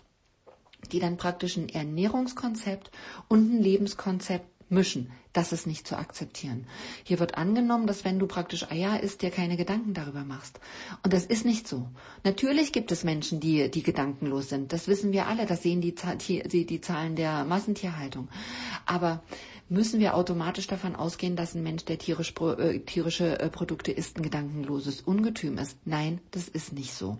[0.92, 2.92] die dann praktisch ein Ernährungskonzept
[3.28, 5.12] und ein Lebenskonzept mischen.
[5.34, 6.66] Das ist nicht zu akzeptieren.
[7.04, 10.60] Hier wird angenommen, dass wenn du praktisch Eier isst, dir keine Gedanken darüber machst.
[11.04, 11.90] Und das ist nicht so.
[12.24, 14.72] Natürlich gibt es Menschen, die, die gedankenlos sind.
[14.72, 15.46] Das wissen wir alle.
[15.46, 18.30] Das sehen die, die, die Zahlen der Massentierhaltung.
[18.86, 19.24] Aber
[19.68, 24.18] müssen wir automatisch davon ausgehen, dass ein Mensch, der tierisch, äh, tierische äh, Produkte isst,
[24.18, 25.78] ein gedankenloses Ungetüm ist?
[25.86, 27.18] Nein, das ist nicht so.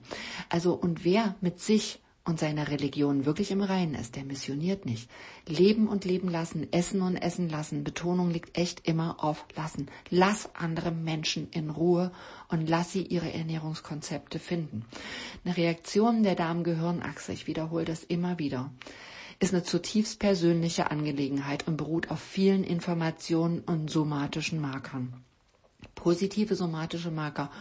[0.50, 5.10] Also, und wer mit sich und seiner Religion wirklich im Reinen ist, der missioniert nicht.
[5.46, 7.84] Leben und leben lassen, essen und essen lassen.
[7.84, 9.88] Betonung liegt echt immer auf lassen.
[10.10, 12.12] Lass andere Menschen in Ruhe
[12.50, 14.86] und lass sie ihre Ernährungskonzepte finden.
[15.46, 18.72] Eine Reaktion der Darm-Gehirnachse, ich wiederhole das immer wieder,
[19.40, 25.14] ist eine zutiefst persönliche Angelegenheit und beruht auf vielen Informationen und somatischen Markern.
[25.94, 27.52] Positive somatische Marker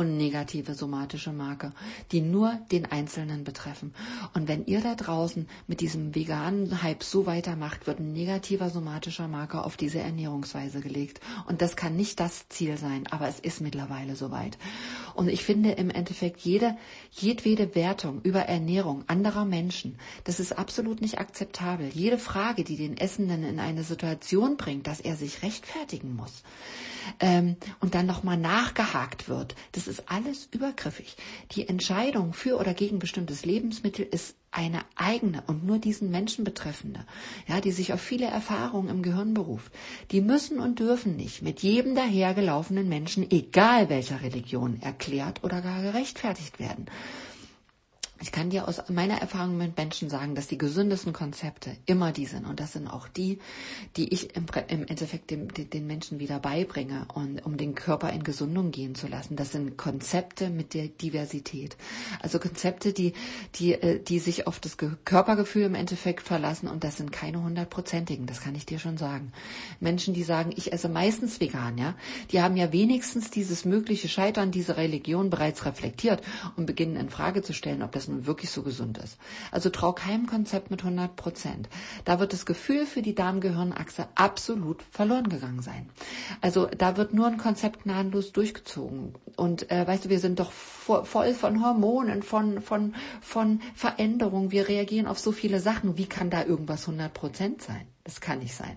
[0.00, 1.74] und negative somatische Marker,
[2.10, 3.92] die nur den Einzelnen betreffen.
[4.32, 9.28] Und wenn ihr da draußen mit diesem veganen Hype so weitermacht, wird ein negativer somatischer
[9.28, 11.20] Marker auf diese Ernährungsweise gelegt.
[11.46, 14.56] Und das kann nicht das Ziel sein, aber es ist mittlerweile soweit.
[15.14, 16.78] Und ich finde im Endeffekt jede,
[17.10, 21.90] jedwede Wertung über Ernährung anderer Menschen, das ist absolut nicht akzeptabel.
[21.92, 26.42] Jede Frage, die den Essenden in eine Situation bringt, dass er sich rechtfertigen muss,
[27.20, 29.54] ähm, und dann nochmal nachgehakt wird.
[29.72, 31.16] Das ist alles übergriffig.
[31.52, 37.06] Die Entscheidung für oder gegen bestimmtes Lebensmittel ist eine eigene und nur diesen Menschen betreffende,
[37.46, 39.72] ja, die sich auf viele Erfahrungen im Gehirn beruft.
[40.10, 45.82] Die müssen und dürfen nicht mit jedem dahergelaufenen Menschen, egal welcher Religion, erklärt oder gar
[45.82, 46.86] gerechtfertigt werden.
[48.22, 52.26] Ich kann dir aus meiner Erfahrung mit Menschen sagen, dass die gesündesten Konzepte immer die
[52.26, 52.44] sind.
[52.44, 53.38] Und das sind auch die,
[53.96, 58.22] die ich im, im Endeffekt dem, den Menschen wieder beibringe, und, um den Körper in
[58.22, 59.36] Gesundung gehen zu lassen.
[59.36, 61.78] Das sind Konzepte mit der Diversität.
[62.20, 63.14] Also Konzepte, die,
[63.54, 66.68] die, äh, die sich auf das Körpergefühl im Endeffekt verlassen.
[66.68, 68.26] Und das sind keine hundertprozentigen.
[68.26, 69.32] Das kann ich dir schon sagen.
[69.80, 71.94] Menschen, die sagen, ich esse meistens vegan, ja,
[72.32, 76.22] die haben ja wenigstens dieses mögliche Scheitern dieser Religion bereits reflektiert
[76.56, 79.18] und beginnen in Frage zu stellen, ob das nun wirklich so gesund ist.
[79.50, 81.68] Also trau keinem Konzept mit 100 Prozent.
[82.04, 85.88] Da wird das Gefühl für die Darm-Gehirn-Achse absolut verloren gegangen sein.
[86.40, 89.14] Also da wird nur ein Konzept gnadenlos durchgezogen.
[89.36, 94.50] Und äh, weißt du, wir sind doch vo voll von Hormonen, von, von, von Veränderungen.
[94.50, 95.96] Wir reagieren auf so viele Sachen.
[95.96, 97.86] Wie kann da irgendwas 100 Prozent sein?
[98.04, 98.76] Das kann nicht sein.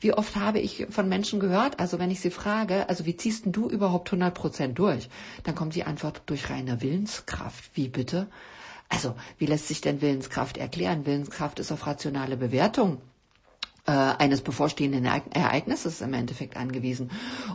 [0.00, 3.44] Wie oft habe ich von Menschen gehört, also wenn ich sie frage, also wie ziehst
[3.44, 5.08] denn du überhaupt 100 Prozent durch?
[5.44, 7.70] Dann kommt die Antwort durch reine Willenskraft.
[7.74, 8.26] Wie bitte?
[8.88, 11.06] Also, wie lässt sich denn Willenskraft erklären?
[11.06, 13.00] Willenskraft ist auf rationale Bewertung
[13.88, 17.10] äh, eines bevorstehenden Ereignisses im Endeffekt angewiesen.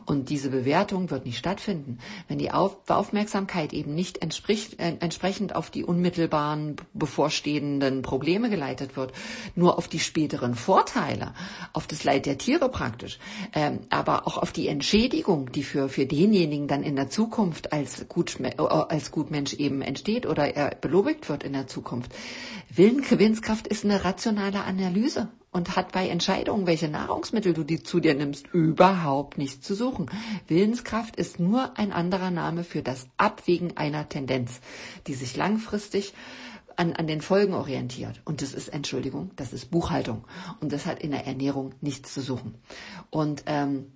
[0.08, 5.56] Und diese Bewertung wird nicht stattfinden, wenn die auf Aufmerksamkeit eben nicht entspricht, äh, entsprechend
[5.56, 9.13] auf die unmittelbaren bevorstehenden Probleme geleitet wird,
[9.54, 11.36] nur auf die späteren Vorteile,
[11.72, 13.19] auf das Leid der Tiere praktisch,
[13.54, 18.08] ähm, aber auch auf die Entschädigung, die für, für denjenigen dann in der Zukunft als,
[18.10, 22.12] Gut, äh, als Gutmensch eben entsteht oder er belobigt wird in der Zukunft.
[22.69, 28.16] Willenskraft ist eine rationale Analyse und hat bei Entscheidungen, welche Nahrungsmittel du die zu dir
[28.16, 30.10] nimmst, überhaupt nichts zu suchen.
[30.48, 34.60] Willenskraft ist nur ein anderer Name für das Abwägen einer Tendenz,
[35.08, 36.13] die sich langfristig
[36.76, 38.22] an, an den Folgen orientiert.
[38.26, 40.26] Und das ist, Entschuldigung, das ist Buchhaltung.
[40.60, 42.56] Und das hat in der Ernährung nichts zu suchen.
[43.12, 43.92] Und ähm,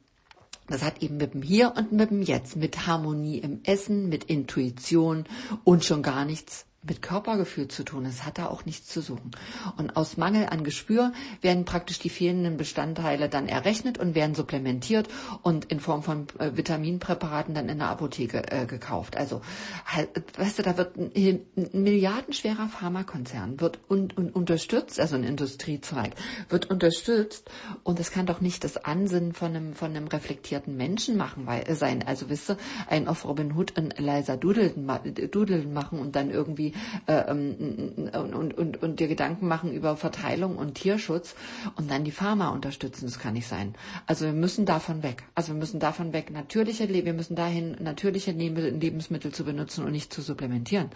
[0.68, 4.26] das hat eben mit dem Hier und mit dem Jetzt, mit Harmonie im Essen, mit
[4.26, 5.26] Intuition
[5.64, 8.06] und schon gar nichts mit Körpergefühl zu tun.
[8.06, 9.32] Es hat da auch nichts zu suchen.
[9.78, 11.12] Und aus Mangel an Gespür
[11.42, 15.08] werden praktisch die fehlenden Bestandteile dann errechnet und werden supplementiert
[15.42, 19.18] und in Form von äh, Vitaminpräparaten dann in der Apotheke äh, gekauft.
[19.18, 19.42] Also,
[19.86, 25.24] halt, weißt du, da wird ein, ein milliardenschwerer Pharmakonzern wird un, un, unterstützt, also ein
[25.24, 26.14] Industriezweig,
[26.50, 27.50] wird unterstützt
[27.84, 31.64] und das kann doch nicht das Ansinnen von einem, von einem reflektierten Menschen machen, weil,
[31.68, 32.04] äh, sein.
[32.06, 36.67] Also, wisst ihr, ein auf Robin Hood ein Eliza Doodle, Doodle machen und dann irgendwie
[37.08, 41.36] äh, ähm, und, und, und dir Gedanken machen über Verteilung und Tierschutz
[41.76, 43.06] und dann die Pharma unterstützen.
[43.06, 43.76] Das kann nicht sein.
[44.06, 45.24] Also wir müssen davon weg.
[45.36, 50.14] Also wir müssen davon weg, natürliche, wir müssen dahin, natürliche Lebensmittel zu benutzen und nicht
[50.14, 50.90] zu supplementieren.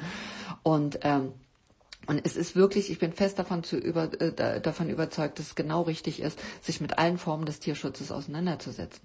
[0.63, 1.33] Und ähm,
[2.07, 5.55] und es ist wirklich, ich bin fest davon, zu über, äh, davon überzeugt, dass es
[5.55, 9.01] genau richtig ist, sich mit allen Formen des Tierschutzes auseinanderzusetzen.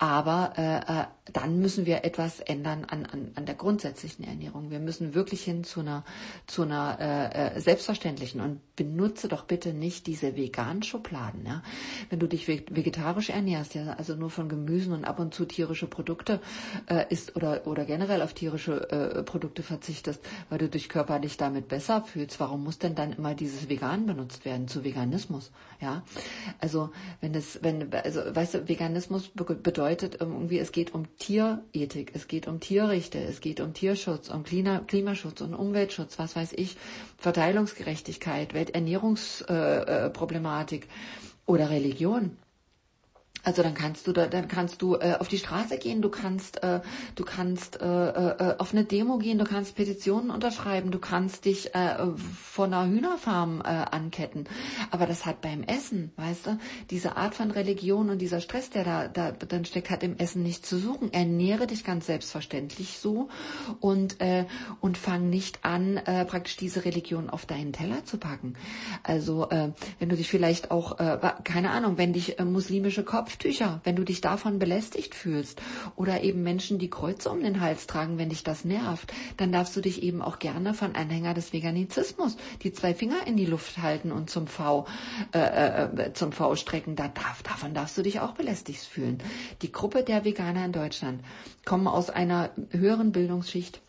[0.00, 4.70] Aber äh, äh, dann müssen wir etwas ändern an, an, an der grundsätzlichen Ernährung.
[4.70, 6.04] Wir müssen wirklich hin zu einer,
[6.46, 11.44] zu einer äh, äh selbstverständlichen und benutze doch bitte nicht diese veganen Schubladen.
[11.44, 11.62] Ja?
[12.08, 15.86] Wenn du dich vegetarisch ernährst, ja, also nur von Gemüsen und ab und zu tierische
[15.86, 16.40] Produkte
[16.86, 21.68] äh, isst oder, oder generell auf tierische äh, Produkte verzichtest, weil du dich körperlich damit
[21.68, 25.50] besser fühlst, warum muss denn dann immer dieses Vegan benutzt werden zu Veganismus?
[25.80, 26.04] Ja,
[26.58, 26.90] also
[27.22, 32.46] wenn es, wenn, also weißt du, Veganismus bedeutet irgendwie, es geht um Tierethik, es geht
[32.46, 36.76] um Tierrechte, es geht um Tierschutz, um Klima, Klimaschutz und Umweltschutz, was weiß ich,
[37.16, 40.90] Verteilungsgerechtigkeit, Welternährungsproblematik äh, äh,
[41.46, 42.36] oder Religion.
[43.42, 46.62] Also dann kannst du da, dann kannst du äh, auf die Straße gehen, du kannst,
[46.62, 46.80] äh,
[47.14, 51.74] du kannst äh, äh, auf eine Demo gehen, du kannst Petitionen unterschreiben, du kannst dich
[51.74, 51.96] äh,
[52.42, 54.48] von einer Hühnerfarm äh, anketten.
[54.90, 56.58] Aber das hat beim Essen, weißt du,
[56.90, 60.42] diese Art von Religion und dieser Stress, der da, da dann steckt, hat im Essen
[60.42, 61.12] nichts zu suchen.
[61.12, 63.28] Ernähre dich ganz selbstverständlich so
[63.80, 64.44] und äh,
[64.80, 68.54] und fang nicht an, äh, praktisch diese Religion auf deinen Teller zu packen.
[69.02, 73.29] Also äh, wenn du dich vielleicht auch, äh, keine Ahnung, wenn dich äh, muslimische Kopf
[73.30, 75.62] Kopftücher, wenn du dich davon belästigt fühlst
[75.94, 79.76] oder eben Menschen, die Kreuze um den Hals tragen, wenn dich das nervt, dann darfst
[79.76, 83.78] du dich eben auch gerne von Anhänger des Veganizismus die zwei Finger in die Luft
[83.78, 84.84] halten und zum V
[85.32, 86.96] äh, äh, zum V strecken.
[86.96, 89.18] Da darf, davon darfst du dich auch belästigt fühlen.
[89.62, 91.22] Die Gruppe der Veganer in Deutschland
[91.64, 93.80] kommen aus einer höheren Bildungsschicht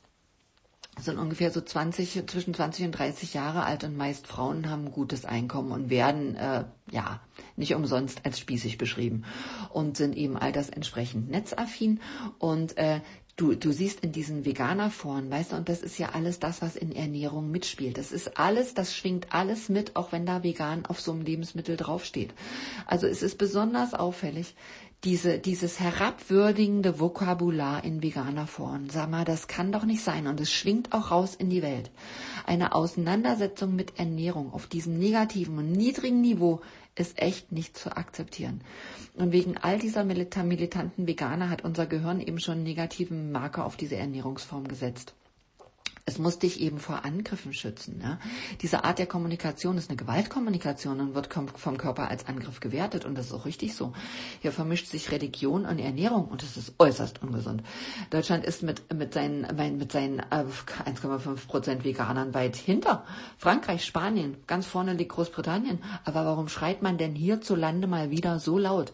[0.99, 4.91] sind ungefähr so 20, zwischen 20 und 30 Jahre alt und meist Frauen haben ein
[4.91, 7.21] gutes Einkommen und werden, äh, ja,
[7.55, 9.23] nicht umsonst als spießig beschrieben
[9.69, 12.01] und sind eben all das entsprechend netzaffin
[12.39, 12.99] und äh,
[13.37, 16.75] Du, du siehst in diesen Veganerforen, weißt du, und das ist ja alles das, was
[16.75, 17.97] in Ernährung mitspielt.
[17.97, 21.77] Das ist alles, das schwingt alles mit, auch wenn da vegan auf so einem Lebensmittel
[21.77, 22.33] draufsteht.
[22.85, 24.53] Also es ist besonders auffällig,
[25.03, 28.89] diese, dieses herabwürdigende Vokabular in veganer Form.
[28.89, 31.89] Sag mal, das kann doch nicht sein und es schwingt auch raus in die Welt.
[32.45, 36.61] Eine Auseinandersetzung mit Ernährung auf diesem negativen und niedrigen Niveau
[36.95, 38.61] ist echt nicht zu akzeptieren.
[39.15, 43.77] Und wegen all dieser militanten Veganer hat unser Gehirn eben schon einen negativen Marker auf
[43.77, 45.15] diese Ernährungsform gesetzt.
[46.05, 48.01] Es muss dich eben vor Angriffen schützen.
[48.03, 48.19] Ja?
[48.61, 53.17] Diese Art der Kommunikation ist eine Gewaltkommunikation und wird vom Körper als Angriff gewertet und
[53.17, 53.93] das ist auch richtig so.
[54.41, 57.63] Hier vermischt sich Religion und Ernährung und das ist äußerst ungesund.
[58.09, 60.45] Deutschland ist mit, mit seinen, mit seinen äh,
[60.85, 63.05] 1,5 Prozent Veganern weit hinter.
[63.37, 65.83] Frankreich, Spanien, ganz vorne liegt Großbritannien.
[66.03, 68.91] Aber warum schreit man denn hierzulande mal wieder so laut?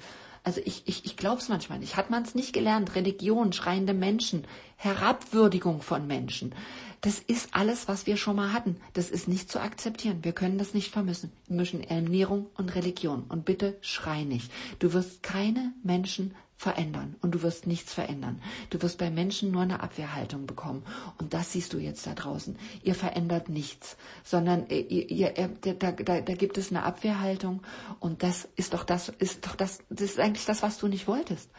[0.48, 1.98] Also ich, ich, ich glaube es manchmal nicht.
[1.98, 2.96] Hat man es nicht gelernt?
[2.96, 4.46] Religion, schreiende Menschen,
[4.78, 6.56] Herabwürdigung von Menschen.
[7.02, 8.78] Das ist alles, was wir schon mal hatten.
[8.94, 10.20] Das ist nicht zu akzeptieren.
[10.22, 11.34] Wir können das nicht vermissen.
[11.48, 13.26] Wir mischen Ernährung und Religion.
[13.28, 14.50] Und bitte schrei nicht.
[14.80, 18.42] Du wirst keine Menschen verändern und du wirst nichts verändern.
[18.72, 20.84] Du wirst bei Menschen nur eine Abwehrhaltung bekommen
[21.20, 22.58] und das siehst du jetzt da draußen.
[22.84, 25.92] Ihr verändert nichts, sondern ihr, ihr, ihr, da, da,
[26.22, 27.62] da gibt es eine Abwehrhaltung
[28.00, 31.08] und das ist doch das ist doch das das ist eigentlich das, was du nicht
[31.08, 31.52] wolltest.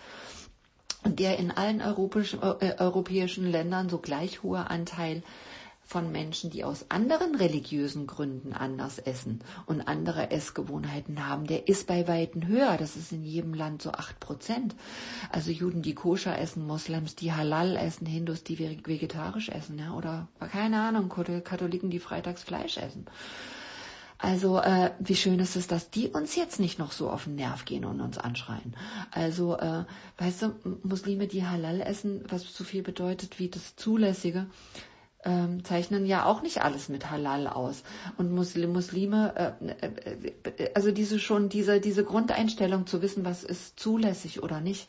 [1.05, 5.23] Und der in allen europäischen, äh, europäischen Ländern so gleich hohe Anteil
[5.89, 11.87] von Menschen, die aus anderen religiösen Gründen anders essen und andere Essgewohnheiten haben, der ist
[11.87, 12.77] bei Weitem höher.
[12.77, 14.77] Das ist in jedem Land so acht Prozent.
[15.33, 20.29] Also Juden, die koscher essen, Moslems, die halal essen, Hindus, die vegetarisch essen, ja, oder
[20.53, 23.07] keine Ahnung, Katholiken, die freitags Fleisch essen.
[24.19, 27.37] Also äh, wie schön ist es, dass die uns jetzt nicht noch so auf den
[27.37, 28.77] Nerv gehen und uns anschreien.
[29.11, 29.85] Also äh,
[30.19, 34.47] weißt du, Muslime, die Halal essen, was so viel bedeutet wie das Zulässige,
[35.25, 37.83] ähm, zeichnen ja auch nicht alles mit Halal aus.
[38.17, 43.45] Und Muslim, Muslime, äh, äh, äh, also diese schon diese diese Grundeinstellung zu wissen, was
[43.45, 44.89] ist zulässig oder nicht,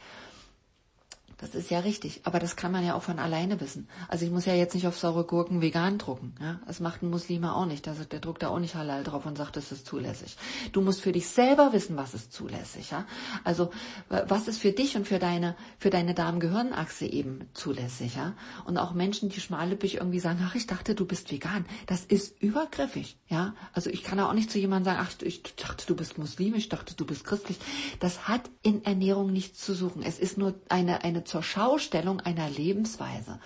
[1.39, 2.21] das ist ja richtig.
[2.25, 3.87] Aber das kann man ja auch von alleine wissen.
[4.09, 6.35] Also ich muss ja jetzt nicht auf saure Gurken vegan drucken.
[6.41, 6.59] Ja?
[6.67, 7.85] Das macht ein Muslime auch nicht.
[7.85, 10.35] Der druckt da auch nicht halal drauf und sagt, das ist zulässig.
[10.73, 12.91] Du musst für dich selber wissen, was ist zulässig.
[12.91, 13.05] Ja?
[13.45, 13.71] Also
[14.09, 18.15] was ist für dich und für deine, für deine Darm-Gehirnachse eben zulässig.
[18.15, 18.33] Ja?
[18.65, 21.65] Und auch Menschen, die schmallippig irgendwie sagen, ach, ich dachte, du bist vegan.
[21.87, 23.17] Das ist übergriffig.
[23.29, 23.55] Ja?
[23.71, 26.69] Also ich kann auch nicht zu jemandem sagen, ach, ich dachte, du bist muslimisch, ich
[26.69, 27.57] dachte, du bist christlich.
[28.01, 30.03] Das hat in Ernährung nichts zu suchen.
[30.03, 33.39] Es ist nur eine, eine zur Schaustellung einer Lebensweise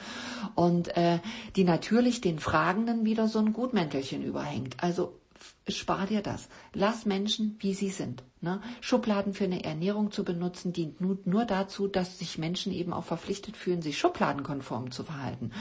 [0.55, 1.19] und äh,
[1.55, 4.81] die natürlich den Fragenden wieder so ein Gutmäntelchen überhängt.
[4.81, 5.19] Also
[5.67, 6.47] spar dir das.
[6.73, 8.23] Lass Menschen, wie sie sind.
[8.41, 8.61] Ne?
[8.81, 13.05] Schubladen für eine Ernährung zu benutzen, dient nur, nur dazu, dass sich Menschen eben auch
[13.05, 15.51] verpflichtet fühlen, sich schubladenkonform zu verhalten.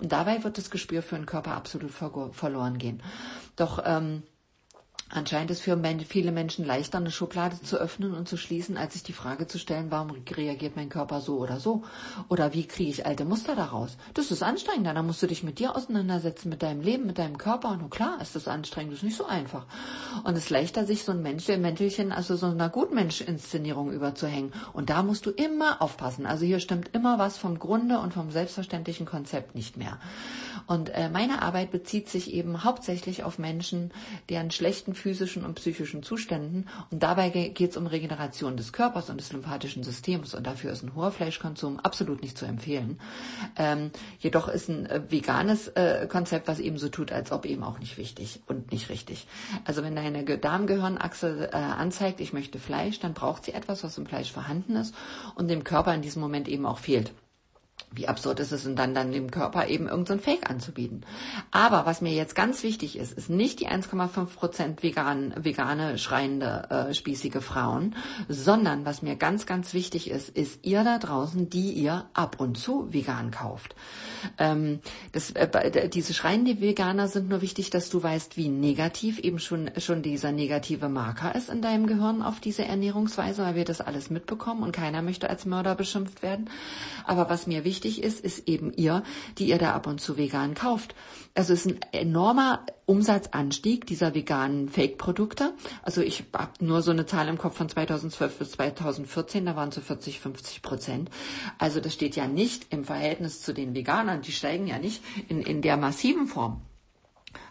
[0.00, 3.02] Und dabei wird das Gespür für den Körper absolut verloren gehen.
[3.56, 4.22] Doch ähm,
[5.12, 5.76] Anscheinend ist für
[6.08, 9.58] viele Menschen leichter, eine Schublade zu öffnen und zu schließen, als sich die Frage zu
[9.58, 11.82] stellen, warum reagiert mein Körper so oder so?
[12.28, 13.96] Oder wie kriege ich alte Muster daraus?
[14.14, 14.94] Das ist anstrengender.
[14.94, 17.70] Da musst du dich mit dir auseinandersetzen, mit deinem Leben, mit deinem Körper.
[17.70, 19.66] Und klar ist das anstrengend, das ist nicht so einfach.
[20.22, 24.52] Und es ist leichter, sich so ein Mensch, Mäntelchen, also so einer Gutmensch-Inszenierung überzuhängen.
[24.72, 26.24] Und da musst du immer aufpassen.
[26.24, 29.98] Also hier stimmt immer was vom Grunde und vom selbstverständlichen Konzept nicht mehr.
[30.68, 33.90] Und äh, meine Arbeit bezieht sich eben hauptsächlich auf Menschen,
[34.28, 36.68] deren schlechten physischen und psychischen Zuständen.
[36.90, 40.34] Und dabei geht es um Regeneration des Körpers und des lymphatischen Systems.
[40.34, 43.00] Und dafür ist ein hoher Fleischkonsum absolut nicht zu empfehlen.
[43.56, 47.62] Ähm, jedoch ist ein äh, veganes äh, Konzept, was eben so tut, als ob eben
[47.62, 49.26] auch nicht wichtig und nicht richtig.
[49.64, 54.06] Also wenn deine Darmgehirnachse äh, anzeigt, ich möchte Fleisch, dann braucht sie etwas, was im
[54.06, 54.94] Fleisch vorhanden ist
[55.34, 57.12] und dem Körper in diesem Moment eben auch fehlt
[57.92, 61.04] wie absurd ist es, und dann, dann dem Körper eben irgendein so Fake anzubieten.
[61.50, 66.68] Aber was mir jetzt ganz wichtig ist, ist nicht die 1,5 Prozent vegan, vegane, schreiende,
[66.70, 67.96] äh, spießige Frauen,
[68.28, 72.56] sondern was mir ganz, ganz wichtig ist, ist ihr da draußen, die ihr ab und
[72.56, 73.74] zu vegan kauft.
[74.38, 74.80] Ähm,
[75.12, 79.70] das, äh, diese schreienden Veganer sind nur wichtig, dass du weißt, wie negativ eben schon,
[79.78, 84.10] schon dieser negative Marker ist in deinem Gehirn auf diese Ernährungsweise, weil wir das alles
[84.10, 86.50] mitbekommen und keiner möchte als Mörder beschimpft werden.
[87.04, 89.02] Aber was mir wichtig wichtig ist, ist eben ihr,
[89.38, 90.94] die ihr da ab und zu vegan kauft.
[91.34, 95.54] Also es ist ein enormer Umsatzanstieg dieser veganen Fake-Produkte.
[95.82, 99.70] Also ich habe nur so eine Zahl im Kopf von 2012 bis 2014, da waren
[99.70, 101.10] so 40, 50 Prozent.
[101.58, 105.40] Also das steht ja nicht im Verhältnis zu den Veganern, die steigen ja nicht in,
[105.40, 106.60] in der massiven Form.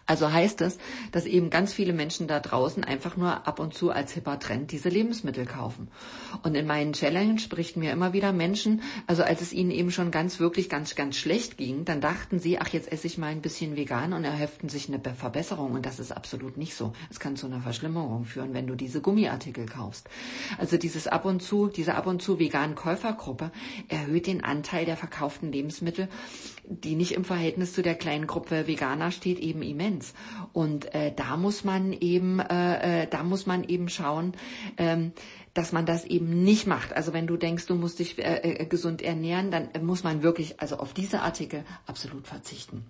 [0.06, 0.78] Also heißt es,
[1.12, 4.72] dass eben ganz viele Menschen da draußen einfach nur ab und zu als hipper Trend
[4.72, 5.88] diese Lebensmittel kaufen.
[6.42, 10.10] Und in meinen Challenges berichten mir immer wieder Menschen, also als es ihnen eben schon
[10.10, 13.42] ganz wirklich ganz, ganz schlecht ging, dann dachten sie, ach, jetzt esse ich mal ein
[13.42, 15.72] bisschen vegan und erheften sich eine Verbesserung.
[15.72, 16.92] Und das ist absolut nicht so.
[17.10, 20.08] Es kann zu einer Verschlimmerung führen, wenn du diese Gummiartikel kaufst.
[20.58, 23.50] Also dieses ab und zu, diese ab und zu veganen Käufergruppe
[23.88, 26.08] erhöht den Anteil der verkauften Lebensmittel,
[26.70, 30.14] die nicht im Verhältnis zu der kleinen Gruppe Veganer steht, eben immens.
[30.52, 34.34] Und äh, da muss man eben, äh, äh, da muss man eben schauen,
[34.78, 35.12] ähm,
[35.52, 36.92] dass man das eben nicht macht.
[36.92, 40.60] Also wenn du denkst, du musst dich äh, äh, gesund ernähren, dann muss man wirklich
[40.60, 42.86] also auf diese Artikel absolut verzichten.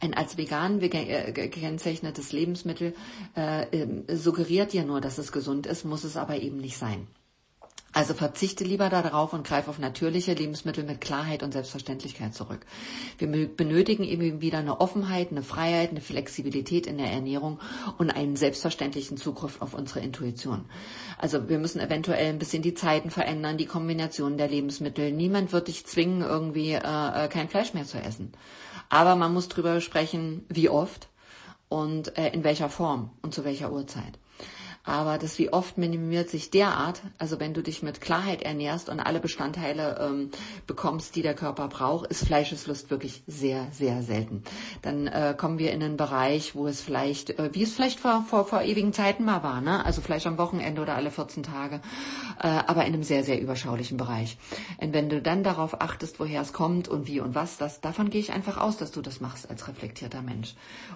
[0.00, 2.94] Ein als vegan äh, gekennzeichnetes Lebensmittel
[3.36, 7.06] äh, ähm, suggeriert dir nur, dass es gesund ist, muss es aber eben nicht sein.
[7.92, 12.64] Also verzichte lieber darauf und greife auf natürliche Lebensmittel mit Klarheit und Selbstverständlichkeit zurück.
[13.18, 17.58] Wir benötigen eben wieder eine Offenheit, eine Freiheit, eine Flexibilität in der Ernährung
[17.98, 20.66] und einen selbstverständlichen Zugriff auf unsere Intuition.
[21.18, 25.10] Also wir müssen eventuell ein bisschen die Zeiten verändern, die Kombination der Lebensmittel.
[25.10, 26.78] Niemand wird dich zwingen, irgendwie äh,
[27.24, 28.32] äh, kein Fleisch mehr zu essen.
[28.88, 31.08] Aber man muss drüber sprechen, wie oft
[31.68, 34.18] und äh, in welcher Form und zu welcher Uhrzeit.
[34.82, 38.98] Aber das wie oft minimiert sich derart, also wenn du dich mit Klarheit ernährst und
[38.98, 40.30] alle Bestandteile ähm,
[40.66, 44.42] bekommst, die der Körper braucht, ist Fleischeslust wirklich sehr, sehr selten.
[44.80, 48.24] Dann äh, kommen wir in einen Bereich, wo es vielleicht, äh, wie es vielleicht vor,
[48.26, 49.84] vor, vor ewigen Zeiten mal war, ne?
[49.84, 51.82] also vielleicht am Wochenende oder alle 14 Tage,
[52.38, 54.38] äh, aber in einem sehr, sehr überschaulichen Bereich.
[54.78, 58.08] Und wenn du dann darauf achtest, woher es kommt und wie und was, das, davon
[58.08, 60.54] gehe ich einfach aus, dass du das machst als reflektierter Mensch.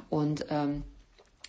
[0.09, 0.85] Und ähm,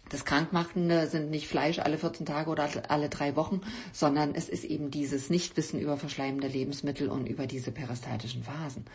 [0.10, 4.64] das Krankmachende sind nicht Fleisch alle 14 Tage oder alle drei Wochen, sondern es ist
[4.64, 8.86] eben dieses Nichtwissen über verschleimende Lebensmittel und über diese peristaltischen Phasen.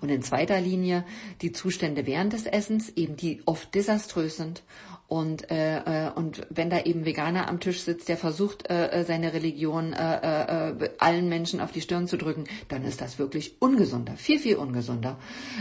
[0.00, 1.04] Und in zweiter Linie
[1.42, 4.62] die Zustände während des Essens, eben die oft desaströs sind
[5.06, 9.04] Und, äh, äh, und wenn da eben Veganer am Tisch sitzt, der versucht, äh, äh,
[9.04, 13.56] seine Religion äh, äh, allen Menschen auf die Stirn zu drücken, dann ist das wirklich
[13.60, 15.18] ungesunder, viel, viel ungesunder,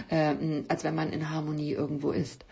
[0.10, 0.34] äh,
[0.70, 2.46] als wenn man in Harmonie irgendwo ist.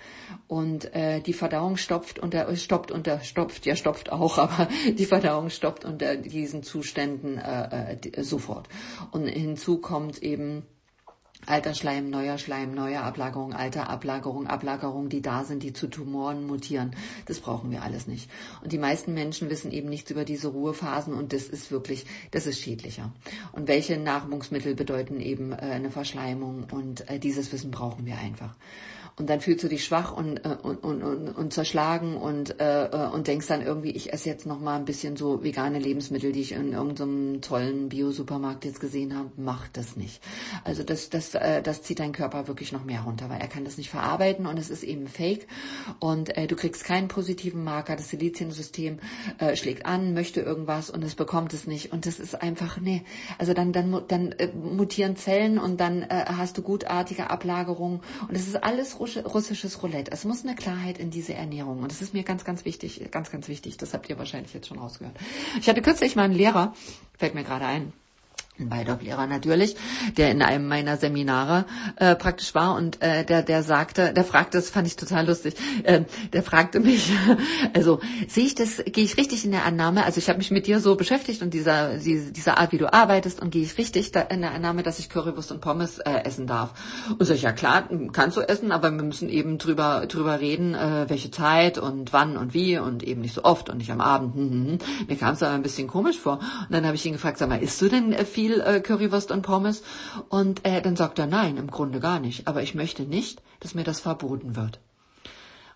[0.47, 5.49] Und äh, die Verdauung stopft unter, stoppt unter, stopft, ja stopft auch, aber die Verdauung
[5.49, 8.67] stoppt unter diesen Zuständen äh, äh, sofort.
[9.11, 10.63] Und hinzu kommt eben,
[11.47, 16.45] Alter Schleim, neuer Schleim, neue Ablagerung, alter Ablagerung, Ablagerung, die da sind, die zu Tumoren
[16.45, 16.95] mutieren.
[17.25, 18.29] Das brauchen wir alles nicht.
[18.63, 22.45] Und die meisten Menschen wissen eben nichts über diese Ruhephasen und das ist wirklich, das
[22.45, 23.11] ist schädlicher.
[23.53, 28.55] Und welche Nahrungsmittel bedeuten eben äh, eine Verschleimung und äh, dieses Wissen brauchen wir einfach.
[29.21, 32.85] Und dann fühlst du dich schwach und, äh, und, und, und, und zerschlagen und, äh,
[32.87, 36.31] äh, und denkst dann irgendwie, ich esse jetzt noch mal ein bisschen so vegane Lebensmittel,
[36.31, 39.29] die ich in irgendeinem tollen Bio-Supermarkt jetzt gesehen habe.
[39.37, 40.23] Mach das nicht.
[40.63, 43.63] Also das, das, äh, das zieht deinen Körper wirklich noch mehr runter, weil er kann
[43.63, 45.45] das nicht verarbeiten und es ist eben fake.
[45.99, 47.95] Und äh, du kriegst keinen positiven Marker.
[47.95, 48.97] Das Siliziensystem
[49.37, 51.93] äh, schlägt an, möchte irgendwas und es bekommt es nicht.
[51.93, 53.03] Und das ist einfach, nee.
[53.37, 57.99] Also dann, dann, dann äh, mutieren Zellen und dann äh, hast du gutartige Ablagerungen.
[58.27, 60.11] Und es ist alles russisches Roulette.
[60.11, 61.79] Es muss eine Klarheit in diese Ernährung.
[61.79, 63.77] Und das ist mir ganz, ganz wichtig, ganz, ganz wichtig.
[63.77, 65.15] Das habt ihr wahrscheinlich jetzt schon rausgehört.
[65.59, 66.73] Ich hatte kürzlich mal einen Lehrer,
[67.17, 67.93] fällt mir gerade ein,
[68.57, 69.75] Waldorflehrer natürlich,
[70.17, 74.57] der in einem meiner Seminare äh, praktisch war und äh, der der sagte, der fragte,
[74.57, 76.01] das fand ich total lustig, äh,
[76.33, 77.11] der fragte mich,
[77.73, 80.67] also sehe ich das, gehe ich richtig in der Annahme, also ich habe mich mit
[80.67, 84.11] dir so beschäftigt und dieser diese, dieser Art, wie du arbeitest und gehe ich richtig
[84.11, 86.73] da in der Annahme, dass ich Currywurst und Pommes äh, essen darf.
[87.17, 90.75] Und sag ich, ja klar, kannst du essen, aber wir müssen eben drüber drüber reden,
[90.75, 94.01] äh, welche Zeit und wann und wie und eben nicht so oft und nicht am
[94.01, 94.35] Abend.
[94.35, 94.77] Hm.
[95.07, 96.39] Mir kam es aber ein bisschen komisch vor.
[96.39, 98.81] Und dann habe ich ihn gefragt, sag mal, isst du denn äh, viel viel äh,
[98.81, 99.83] Currywurst und Pommes.
[100.29, 102.47] Und äh, dann sagt er, nein, im Grunde gar nicht.
[102.47, 104.79] Aber ich möchte nicht, dass mir das verboten wird.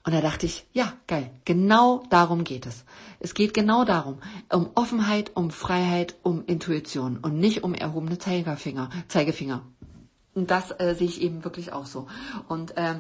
[0.04, 2.86] Und da dachte ich, ja, geil, genau darum geht es.
[3.20, 4.18] Es geht genau darum,
[4.52, 8.90] um Offenheit, um Freiheit, um Intuition und nicht um erhobene Zeigefinger.
[9.08, 9.62] Zeigefinger.
[10.34, 12.08] Und das äh, sehe ich eben wirklich auch so.
[12.48, 12.96] Und äh,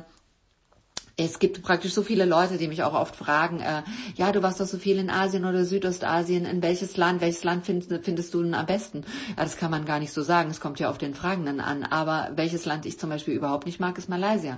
[1.17, 3.83] es gibt praktisch so viele Leute, die mich auch oft fragen, äh,
[4.15, 7.65] ja, du warst doch so viel in Asien oder Südostasien, in welches Land, welches Land
[7.65, 9.05] findest, findest du denn am besten?
[9.37, 11.83] Ja, das kann man gar nicht so sagen, es kommt ja auf den Fragenden an,
[11.83, 14.57] aber welches Land ich zum Beispiel überhaupt nicht mag, ist Malaysia.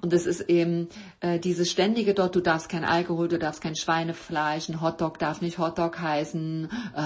[0.00, 0.88] Und es ist eben
[1.20, 5.40] äh, dieses ständige dort, du darfst kein Alkohol, du darfst kein Schweinefleisch, ein Hotdog darf
[5.40, 7.00] nicht Hotdog heißen, äh,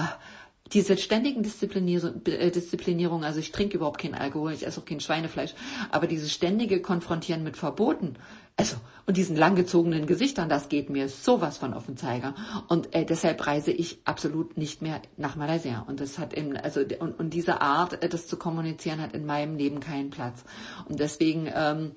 [0.73, 5.53] diese ständigen äh, Disziplinierung, also ich trinke überhaupt kein Alkohol, ich esse auch kein Schweinefleisch,
[5.91, 8.15] aber dieses ständige Konfrontieren mit Verboten,
[8.55, 8.75] also,
[9.07, 12.35] und diesen langgezogenen Gesichtern, das geht mir sowas von auf den Zeiger.
[12.67, 15.83] Und äh, deshalb reise ich absolut nicht mehr nach Malaysia.
[15.87, 19.25] Und das hat eben, also, und, und diese Art, äh, das zu kommunizieren, hat in
[19.25, 20.43] meinem Leben keinen Platz.
[20.87, 21.95] Und deswegen, ähm,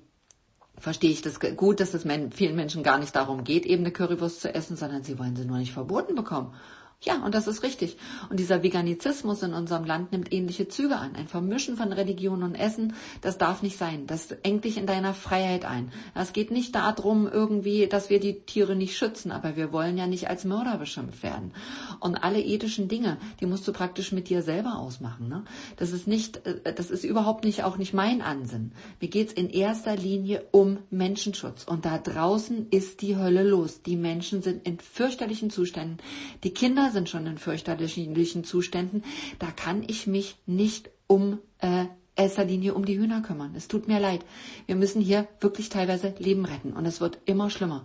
[0.79, 4.41] verstehe ich das gut, dass es vielen Menschen gar nicht darum geht, eben eine Currywurst
[4.41, 6.55] zu essen, sondern sie wollen sie nur nicht verboten bekommen.
[7.03, 7.99] Ja, und das ist richtig.
[8.31, 11.15] Und dieser Veganizismus in unserem Land nimmt ähnliche Züge an.
[11.15, 14.07] Ein Vermischen von Religion und Essen, das darf nicht sein.
[14.07, 15.93] Das engt dich in deiner Freiheit ein.
[16.15, 20.07] Es geht nicht darum, irgendwie, dass wir die Tiere nicht schützen, aber wir wollen ja
[20.07, 21.53] nicht als Mörder beschimpft werden.
[22.01, 25.29] Und alle ethischen Dinge, die musst du praktisch mit dir selber ausmachen.
[25.29, 25.45] Ne?
[25.77, 28.73] Das ist nicht, äh, das ist überhaupt nicht auch nicht mein Ansinn.
[29.01, 31.65] Mir geht's in erster Linie um Menschenschutz.
[31.65, 33.83] Und da draußen ist die Hölle los.
[33.83, 35.99] Die Menschen sind in fürchterlichen Zuständen.
[36.43, 39.05] Die Kinder sind schon in fürchterlichen Zuständen.
[39.39, 41.85] Da kann ich mich nicht um äh,
[42.17, 43.55] erster Linie um die Hühner kümmern.
[43.55, 44.25] Es tut mir leid.
[44.65, 47.85] Wir müssen hier wirklich teilweise Leben retten und es wird immer schlimmer.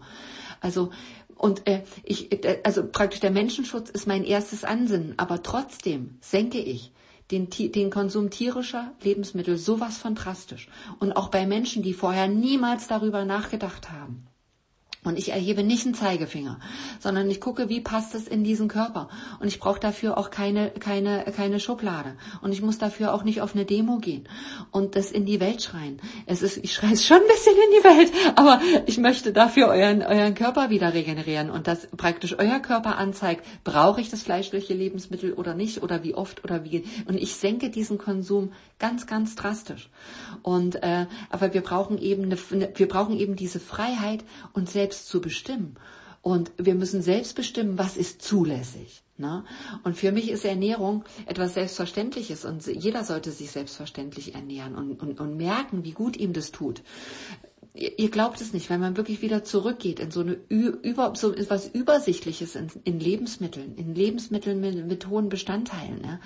[0.62, 0.92] Also
[1.36, 6.60] und äh, ich, äh, also praktisch der Menschenschutz ist mein erstes Ansinnen, aber trotzdem senke
[6.60, 6.94] ich
[7.32, 10.70] den, den Konsum tierischer Lebensmittel sowas von drastisch.
[11.00, 14.28] Und auch bei Menschen, die vorher niemals darüber nachgedacht haben.
[15.04, 16.60] Und ich erhebe nicht einen Zeigefinger,
[17.00, 19.10] sondern ich gucke, wie passt es in diesen Körper.
[19.40, 22.14] Und ich brauche dafür auch keine, keine, keine Schublade.
[22.44, 24.30] Und ich muss dafür auch nicht auf eine Demo gehen
[24.70, 26.00] und das in die Welt schreien.
[26.28, 29.70] Es ist, ich schreie es schon ein bisschen in die Welt, aber ich möchte dafür
[29.70, 34.76] euren, euren Körper wieder regenerieren und dass praktisch euer Körper anzeigt, brauche ich das fleischliche
[34.76, 36.84] Lebensmittel oder nicht oder wie oft oder wie.
[37.08, 39.90] Und ich senke diesen Konsum ganz, ganz drastisch.
[40.44, 42.38] Und, äh, aber wir brauchen eben eine,
[42.76, 44.24] wir brauchen eben diese Freiheit
[44.54, 45.76] und selbst selbst zu bestimmen.
[46.22, 49.04] Und wir müssen selbst bestimmen, was ist zulässig.
[49.18, 49.44] Ne?
[49.84, 55.20] Und für mich ist Ernährung etwas Selbstverständliches und jeder sollte sich selbstverständlich ernähren und, und,
[55.20, 56.82] und merken, wie gut ihm das tut
[57.74, 61.68] ihr glaubt es nicht, wenn man wirklich wieder zurückgeht in so eine über so etwas
[61.68, 66.02] Übersichtliches in, in Lebensmitteln, in Lebensmitteln mit, mit hohen Bestandteilen.
[66.04, 66.20] Ja?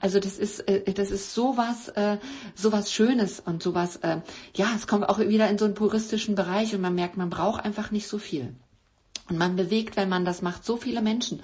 [0.00, 2.18] Also das ist äh, das ist sowas äh,
[2.54, 4.20] sowas Schönes und sowas äh,
[4.54, 7.64] ja, es kommt auch wieder in so einen puristischen Bereich und man merkt, man braucht
[7.64, 8.54] einfach nicht so viel.
[9.28, 11.40] Und man bewegt, wenn man das macht, so viele Menschen.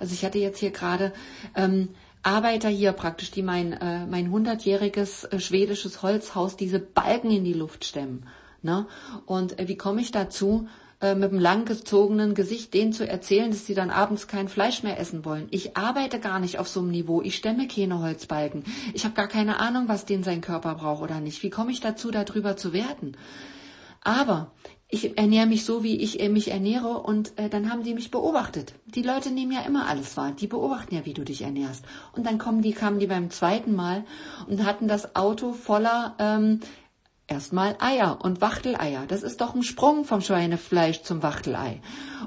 [0.00, 1.12] Also ich hatte jetzt hier gerade
[1.54, 1.90] ähm,
[2.22, 7.52] Arbeiter hier praktisch, die mein äh, mein hundertjähriges äh, schwedisches Holzhaus diese Balken in die
[7.52, 8.26] Luft stemmen.
[8.62, 8.86] Ne?
[9.26, 10.68] Und äh, wie komme ich dazu?
[10.98, 14.98] Äh, mit einem langgezogenen Gesicht denen zu erzählen, dass sie dann abends kein Fleisch mehr
[14.98, 15.46] essen wollen.
[15.50, 17.20] Ich arbeite gar nicht auf so einem Niveau.
[17.20, 18.64] Ich stemme keine Holzbalken.
[18.94, 21.42] Ich habe gar keine Ahnung, was den sein Körper braucht oder nicht.
[21.42, 23.12] Wie komme ich dazu, darüber zu werten?
[24.00, 24.52] Aber
[24.88, 28.10] ich ernähre mich so, wie ich äh, mich ernähre und äh, dann haben die mich
[28.10, 28.72] beobachtet.
[28.86, 30.32] Die Leute nehmen ja immer alles wahr.
[30.32, 31.84] Die beobachten ja, wie du dich ernährst.
[32.12, 34.06] Und dann kommen die, kamen die beim zweiten Mal
[34.48, 36.60] und hatten das Auto voller ähm,
[37.26, 39.06] erstmal Eier und Wachteleier.
[39.06, 41.80] Das ist doch ein Sprung vom Schweinefleisch zum Wachtelei.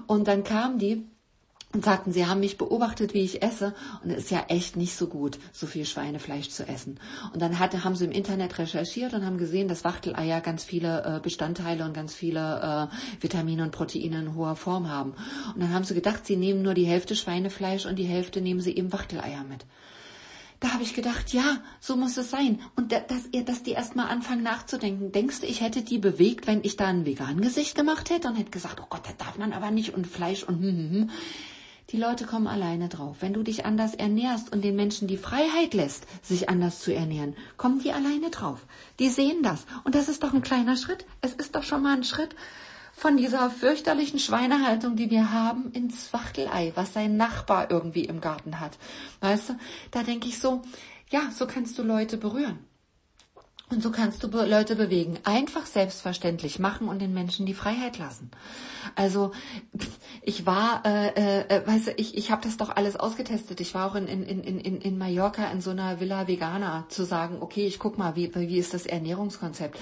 [0.08, 1.06] Und dann kamen die
[1.72, 4.95] und sagten, sie haben mich beobachtet, wie ich esse und es ist ja echt nicht
[4.95, 7.00] so gut, so viel Schweinefleisch zu essen.
[7.32, 11.04] Und dann hatte, haben sie im Internet recherchiert und haben gesehen, dass Wachteleier ganz viele
[11.04, 15.14] äh, Bestandteile und ganz viele äh, Vitamine und Proteine in hoher Form haben.
[15.54, 18.62] Und dann haben sie gedacht, sie nehmen nur die Hälfte Schweinefleisch und die Hälfte nehmen
[18.62, 19.64] sie eben Wachteleier mit.
[20.60, 22.60] Da habe ich gedacht, ja, so muss es sein.
[22.76, 25.12] Und dass ihr, dass die erstmal anfangen nachzudenken.
[25.14, 28.36] Denkst du, ich hätte die bewegt, wenn ich da ein vegan Gesicht gemacht hätte und
[28.36, 31.10] hätte gesagt, oh Gott, das darf man aber nicht und Fleisch und hm, hm, hm.
[31.91, 33.18] Die Leute kommen alleine drauf.
[33.22, 37.36] Wenn du dich anders ernährst und den Menschen die Freiheit lässt, sich anders zu ernähren,
[37.57, 38.68] kommen die alleine drauf.
[38.99, 39.66] Die sehen das.
[39.86, 41.05] Und das ist doch ein kleiner Schritt.
[41.22, 42.36] Es ist doch schon mal ein Schritt
[43.00, 48.60] von dieser fürchterlichen Schweinehaltung, die wir haben, ins Wachtelei, was sein Nachbar irgendwie im Garten
[48.60, 48.78] hat.
[49.22, 49.54] Weißt du,
[49.91, 50.64] da denke ich so,
[51.10, 52.60] ja, so kannst du Leute berühren.
[53.72, 55.20] Und so kannst du Leute bewegen.
[55.24, 58.32] Einfach selbstverständlich machen und den Menschen die Freiheit lassen.
[58.95, 59.32] Also
[60.24, 63.62] ich war, äh, äh, äh weißt du, ich, ich habe das doch alles ausgetestet.
[63.62, 67.06] Ich war auch in, in, in, in, in Mallorca in so einer Villa Vegana zu
[67.06, 69.78] sagen, okay, ich guck mal, wie, wie ist das Ernährungskonzept.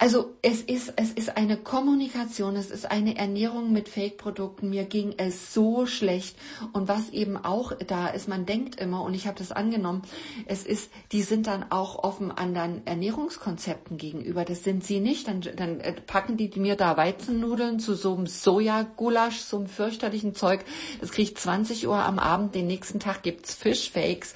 [0.00, 4.70] Also es ist, es ist eine Kommunikation, es ist eine Ernährung mit Fake-Produkten.
[4.70, 6.36] Mir ging es so schlecht.
[6.72, 10.02] Und was eben auch da ist, man denkt immer, und ich habe das angenommen,
[10.46, 14.44] es ist, die sind dann auch offen anderen Ernährungskonzepten gegenüber.
[14.44, 15.26] Das sind sie nicht.
[15.26, 20.32] Dann, dann äh, packen die mir da Weizennudeln zu so einem Sojagulasch, so einem fürchterlichen
[20.32, 20.64] Zeug.
[21.00, 22.54] Das kriege ich 20 Uhr am Abend.
[22.54, 24.34] Den nächsten Tag gibt's Fischfakes.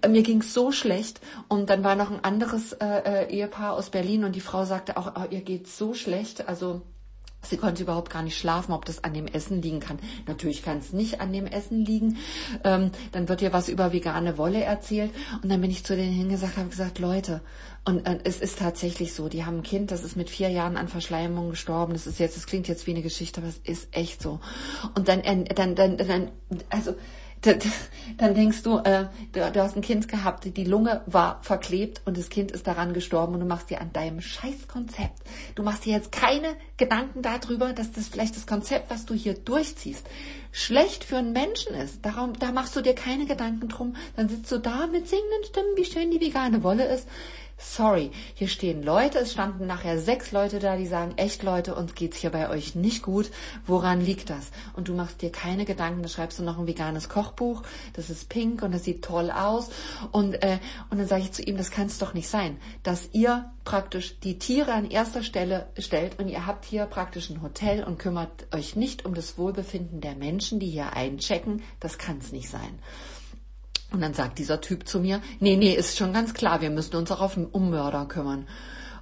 [0.00, 1.20] Äh, mir ging so schlecht.
[1.48, 4.93] Und dann war noch ein anderes äh, äh, Ehepaar aus Berlin und die Frau sagte,
[4.96, 6.82] auch, oh, ihr geht so schlecht, also
[7.46, 9.98] Sie konnte überhaupt gar nicht schlafen, ob das an dem Essen liegen kann.
[10.26, 12.16] Natürlich kann es nicht an dem Essen liegen.
[12.64, 15.10] Ähm, dann wird ihr was über vegane Wolle erzählt.
[15.42, 17.40] Und dann bin ich zu denen hingesagt, habe gesagt, Leute,
[17.84, 20.76] und äh, es ist tatsächlich so, die haben ein Kind, das ist mit vier Jahren
[20.76, 21.92] an Verschleimung gestorben.
[21.92, 24.40] Das ist jetzt, das klingt jetzt wie eine Geschichte, aber es ist echt so.
[24.94, 26.30] Und dann, äh, dann, dann, dann,
[26.70, 26.94] also
[28.16, 32.28] dann denkst du, äh, du, hast ein Kind gehabt, die Lunge war verklebt und das
[32.28, 35.22] Kind ist daran gestorben und du machst dir an deinem Scheißkonzept,
[35.54, 39.34] du machst dir jetzt keine Gedanken darüber, dass das vielleicht das Konzept, was du hier
[39.34, 40.06] durchziehst,
[40.52, 42.04] schlecht für einen Menschen ist.
[42.04, 43.96] Darum, da machst du dir keine Gedanken drum.
[44.16, 47.08] Dann sitzt du da mit singenden Stimmen, wie schön die vegane Wolle ist.
[47.56, 51.94] Sorry, hier stehen Leute, es standen nachher sechs Leute da, die sagen, echt Leute, uns
[51.94, 53.30] geht's hier bei euch nicht gut.
[53.64, 54.50] Woran liegt das?
[54.74, 58.28] Und du machst dir keine Gedanken, da schreibst du noch ein veganes Kochbuch, das ist
[58.28, 59.70] pink und das sieht toll aus.
[60.10, 60.58] Und, äh,
[60.90, 64.18] und dann sage ich zu ihm, das kann es doch nicht sein, dass ihr praktisch
[64.20, 68.52] die Tiere an erster Stelle stellt und ihr habt hier praktisch ein Hotel und kümmert
[68.52, 71.62] euch nicht um das Wohlbefinden der Menschen, die hier einchecken.
[71.80, 72.78] Das kann es nicht sein.
[73.94, 76.96] Und dann sagt dieser Typ zu mir, nee, nee, ist schon ganz klar, wir müssen
[76.96, 78.48] uns auch auf, um Mörder kümmern.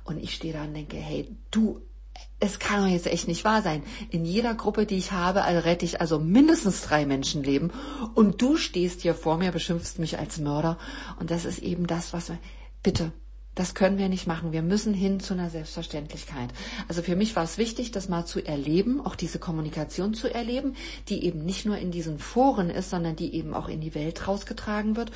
[0.05, 1.80] Und ich stehe da und denke, hey, du,
[2.40, 3.82] es kann doch jetzt echt nicht wahr sein.
[4.11, 7.72] In jeder Gruppe, die ich habe, also rette ich also mindestens drei Menschenleben.
[8.14, 10.76] Und du stehst hier vor mir, beschimpfst mich als Mörder.
[11.18, 12.38] Und das ist eben das, was wir,
[12.82, 13.12] bitte,
[13.55, 14.53] das können wir nicht machen.
[14.53, 16.50] Wir müssen hin zu einer Selbstverständlichkeit.
[16.88, 20.74] Also für mich war es wichtig, das mal zu erleben, auch diese Kommunikation zu erleben,
[21.09, 24.26] die eben nicht nur in diesen Foren ist, sondern die eben auch in die Welt
[24.26, 25.12] rausgetragen wird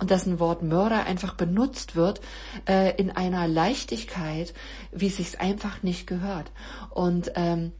[0.00, 2.20] und dass ein Wort Mörder einfach benutzt wird
[2.68, 4.52] äh, in einer Leichtigkeit,
[4.92, 6.52] wie es sich einfach nicht gehört.
[6.90, 7.72] Und ähm,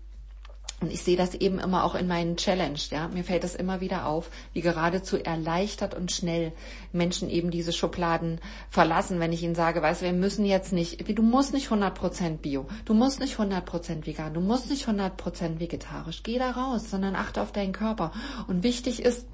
[0.80, 3.08] und ich sehe das eben immer auch in meinen Challenge, ja.
[3.08, 6.52] Mir fällt das immer wieder auf, wie geradezu erleichtert und schnell
[6.92, 11.06] Menschen eben diese Schubladen verlassen, wenn ich ihnen sage, weißt du, wir müssen jetzt nicht,
[11.18, 16.22] du musst nicht 100% Bio, du musst nicht 100% vegan, du musst nicht 100% vegetarisch.
[16.22, 18.12] Geh da raus, sondern achte auf deinen Körper.
[18.46, 19.26] Und wichtig ist,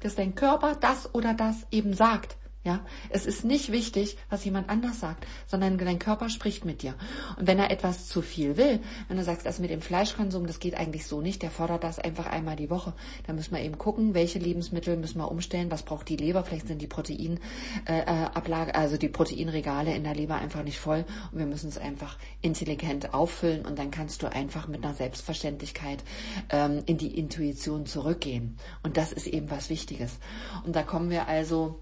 [0.00, 2.36] dass dein Körper das oder das eben sagt.
[2.66, 6.96] Ja, es ist nicht wichtig, was jemand anders sagt, sondern dein Körper spricht mit dir.
[7.38, 10.58] Und wenn er etwas zu viel will, wenn du sagst, also mit dem Fleischkonsum, das
[10.58, 12.92] geht eigentlich so nicht, der fordert das einfach einmal die Woche,
[13.24, 16.66] dann müssen wir eben gucken, welche Lebensmittel müssen wir umstellen, was braucht die Leber, vielleicht
[16.66, 21.46] sind die Proteinablage, äh, also die Proteinregale in der Leber einfach nicht voll und wir
[21.46, 26.02] müssen es einfach intelligent auffüllen und dann kannst du einfach mit einer Selbstverständlichkeit
[26.50, 28.56] ähm, in die Intuition zurückgehen.
[28.82, 30.18] Und das ist eben was Wichtiges.
[30.64, 31.78] Und da kommen wir also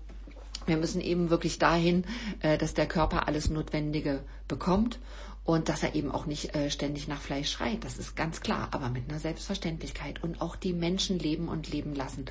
[0.66, 2.04] wir müssen eben wirklich dahin,
[2.40, 4.98] äh, dass der Körper alles Notwendige bekommt
[5.44, 7.84] und dass er eben auch nicht äh, ständig nach Fleisch schreit.
[7.84, 11.94] Das ist ganz klar, aber mit einer Selbstverständlichkeit und auch die Menschen leben und leben
[11.94, 12.24] lassen.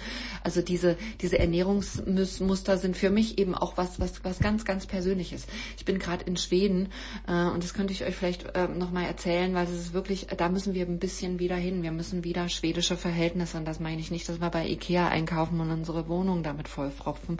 [0.43, 5.45] Also diese diese Ernährungsmuster sind für mich eben auch was was was ganz ganz Persönliches.
[5.77, 6.89] Ich bin gerade in Schweden
[7.27, 10.27] äh, und das könnte ich euch vielleicht äh, noch mal erzählen, weil es ist wirklich,
[10.35, 11.83] da müssen wir ein bisschen wieder hin.
[11.83, 15.59] Wir müssen wieder schwedische Verhältnisse und das meine ich nicht, dass wir bei Ikea einkaufen
[15.59, 17.37] und unsere Wohnung damit vollfropfen,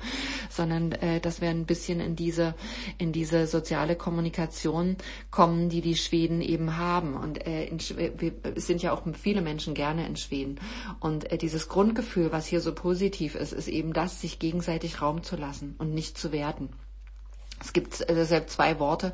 [0.51, 2.53] sondern äh, dass wir ein bisschen in diese
[2.99, 4.97] in diese soziale Kommunikation
[5.32, 7.16] kommen die die Schweden eben haben.
[7.16, 10.59] Und äh, in, wir sind ja auch viele Menschen gerne in Schweden.
[10.99, 15.24] Und äh, dieses Grundgefühl, was hier so positiv ist, ist eben das, sich gegenseitig Raum
[15.24, 16.70] zu lassen und nicht zu werten.
[17.59, 19.14] Es gibt äh, deshalb zwei Worte,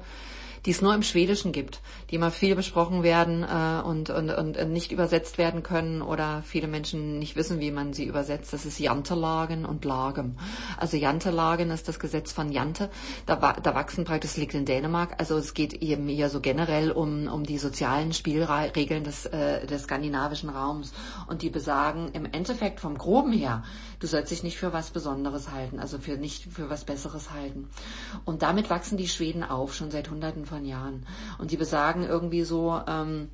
[0.69, 4.71] die es nur im Schwedischen gibt, die immer viel besprochen werden äh, und, und, und
[4.71, 8.53] nicht übersetzt werden können oder viele Menschen nicht wissen, wie man sie übersetzt.
[8.53, 10.37] Das ist Jantelagen und Lagem.
[10.77, 12.91] Also Jantelagen ist das Gesetz von Jante.
[13.25, 15.15] Da, da wachsen praktisch, liegt in Dänemark.
[15.17, 19.85] Also es geht eben hier so generell um, um die sozialen Spielregeln des, äh, des
[19.85, 20.93] skandinavischen Raums.
[21.25, 23.63] Und die besagen im Endeffekt vom Groben her,
[23.99, 27.69] du sollst dich nicht für was Besonderes halten, also für nicht für was Besseres halten.
[28.23, 31.05] Und damit wachsen die Schweden auf, schon seit hunderten von Jahren.
[31.37, 33.29] Und die besagen irgendwie so, ähm,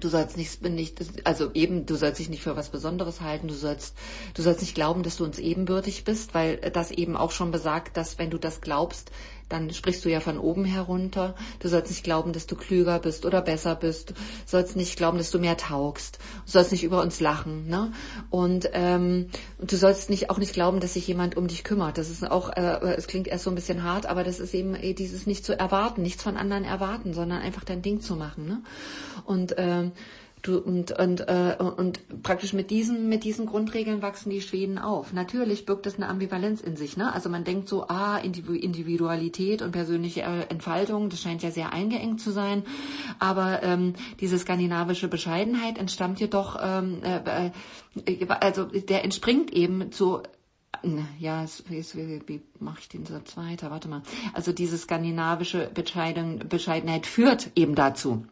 [0.00, 3.46] Du sollst nicht, nicht, also eben, du sollst dich nicht für was Besonderes halten.
[3.46, 3.96] Du sollst,
[4.34, 7.96] du sollst nicht glauben, dass du uns ebenbürtig bist, weil das eben auch schon besagt,
[7.96, 9.12] dass wenn du das glaubst,
[9.48, 11.34] dann sprichst du ja von oben herunter.
[11.60, 14.10] Du sollst nicht glauben, dass du klüger bist oder besser bist.
[14.10, 14.14] Du
[14.46, 16.18] sollst nicht glauben, dass du mehr taugst.
[16.46, 17.68] Du sollst nicht über uns lachen.
[17.68, 17.92] Ne?
[18.30, 19.28] Und ähm,
[19.60, 21.98] du sollst nicht auch nicht glauben, dass sich jemand um dich kümmert.
[21.98, 24.74] Das ist auch, äh, es klingt erst so ein bisschen hart, aber das ist eben
[24.74, 28.46] eh dieses nicht zu erwarten, nichts von anderen erwarten, sondern einfach dein Ding zu machen.
[28.46, 28.62] Ne?
[29.24, 29.92] Und ähm,
[30.44, 35.14] Du, und, und, äh, und praktisch mit diesen, mit diesen Grundregeln wachsen die Schweden auf.
[35.14, 36.98] Natürlich birgt das eine Ambivalenz in sich.
[36.98, 37.10] Ne?
[37.10, 42.20] Also man denkt so, ah, Individualität und persönliche äh, Entfaltung, das scheint ja sehr eingeengt
[42.20, 42.62] zu sein.
[43.18, 47.50] Aber ähm, diese skandinavische Bescheidenheit entstammt jedoch, ähm, äh,
[48.04, 50.20] äh, also der entspringt eben zu
[51.18, 53.70] ja, wie, mache ich den Satz weiter?
[53.70, 54.02] Warte mal.
[54.34, 58.26] Also diese skandinavische Bescheidenheit führt eben dazu,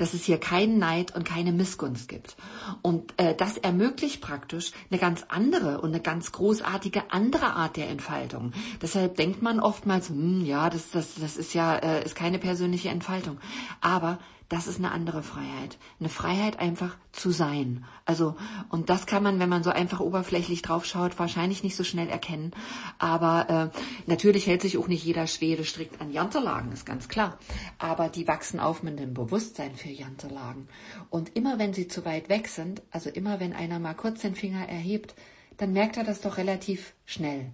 [0.00, 2.36] dass es hier keinen Neid und keine Missgunst gibt.
[2.80, 7.88] Und äh, das ermöglicht praktisch eine ganz andere und eine ganz großartige andere Art der
[7.90, 8.52] Entfaltung.
[8.80, 12.88] Deshalb denkt man oftmals, hm, ja, das, das, das ist ja äh, ist keine persönliche
[12.88, 13.38] Entfaltung.
[13.82, 14.18] Aber
[14.50, 15.78] das ist eine andere Freiheit.
[16.00, 17.84] Eine Freiheit einfach zu sein.
[18.04, 18.34] Also,
[18.68, 22.50] und das kann man, wenn man so einfach oberflächlich draufschaut, wahrscheinlich nicht so schnell erkennen.
[22.98, 23.78] Aber äh,
[24.10, 27.38] natürlich hält sich auch nicht jeder Schwede strikt an Janterlagen, ist ganz klar.
[27.78, 30.66] Aber die wachsen auf mit dem Bewusstsein für Janterlagen.
[31.10, 34.34] Und immer wenn sie zu weit weg sind, also immer wenn einer mal kurz den
[34.34, 35.14] Finger erhebt,
[35.58, 37.52] dann merkt er das doch relativ schnell.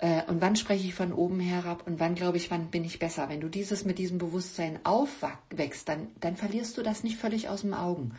[0.00, 2.98] Äh, und wann spreche ich von oben herab und wann glaube ich, wann bin ich
[2.98, 3.28] besser.
[3.28, 7.62] Wenn du dieses mit diesem Bewusstsein aufwächst, dann, dann verlierst du das nicht völlig aus
[7.62, 8.14] dem Augen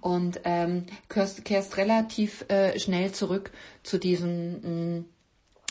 [0.00, 3.52] und ähm, kehrst, kehrst relativ äh, schnell zurück
[3.82, 5.04] zu diesem mh,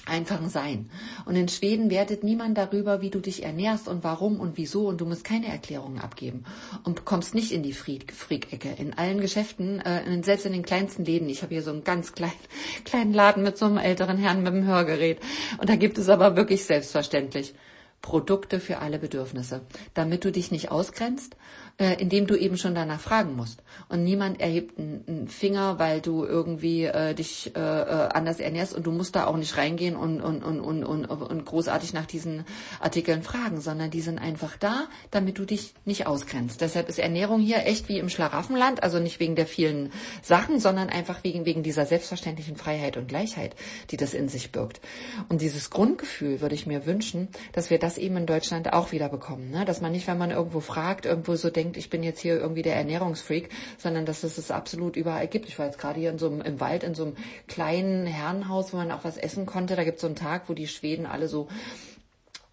[0.07, 0.89] einfachen Sein.
[1.25, 4.87] Und in Schweden wertet niemand darüber, wie du dich ernährst und warum und wieso.
[4.87, 6.45] Und du musst keine Erklärungen abgeben.
[6.83, 8.75] Und kommst nicht in die Freak-Ecke.
[8.77, 12.13] In allen Geschäften, äh, selbst in den kleinsten Läden, ich habe hier so einen ganz
[12.13, 12.33] kleinen,
[12.85, 15.19] kleinen Laden mit so einem älteren Herrn mit einem Hörgerät.
[15.59, 17.53] Und da gibt es aber wirklich selbstverständlich
[18.01, 19.61] Produkte für alle Bedürfnisse,
[19.93, 21.35] damit du dich nicht ausgrenzt,
[21.79, 23.61] äh, indem du eben schon danach fragen musst.
[23.87, 28.87] Und niemand erhebt einen Finger, weil du irgendwie äh, dich äh, äh, anders ernährst und
[28.87, 32.45] du musst da auch nicht reingehen und, und, und, und, und, und großartig nach diesen
[32.79, 36.61] Artikeln fragen, sondern die sind einfach da, damit du dich nicht ausgrenzt.
[36.61, 39.91] Deshalb ist Ernährung hier echt wie im Schlaraffenland, also nicht wegen der vielen
[40.23, 43.55] Sachen, sondern einfach wegen, wegen dieser selbstverständlichen Freiheit und Gleichheit,
[43.91, 44.81] die das in sich birgt.
[45.29, 49.09] Und dieses Grundgefühl würde ich mir wünschen, dass wir das eben in Deutschland auch wieder
[49.09, 49.51] bekommen.
[49.51, 49.63] Ne?
[49.63, 52.39] Dass man nicht, wenn man irgendwo fragt, irgendwo so denkt, denkt, ich bin jetzt hier
[52.39, 55.47] irgendwie der Ernährungsfreak, sondern dass es es absolut überall gibt.
[55.47, 57.15] Ich war jetzt gerade hier in so einem, im Wald in so einem
[57.47, 59.75] kleinen Herrenhaus, wo man auch was essen konnte.
[59.75, 61.47] Da gibt es so einen Tag, wo die Schweden alle so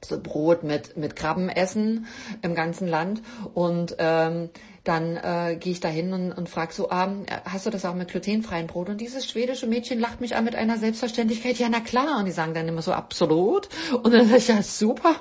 [0.05, 2.07] so Brot mit, mit Krabben essen
[2.43, 3.23] im ganzen Land.
[3.55, 4.51] Und ähm,
[4.85, 7.11] dann äh, gehe ich da hin und, und frage so, ah,
[7.45, 8.89] hast du das auch mit glutenfreien Brot?
[8.89, 12.19] Und dieses schwedische Mädchen lacht mich an mit einer Selbstverständlichkeit, ja na klar.
[12.19, 13.69] Und die sagen dann immer so, absolut.
[14.03, 15.17] Und dann sage ich, ja super.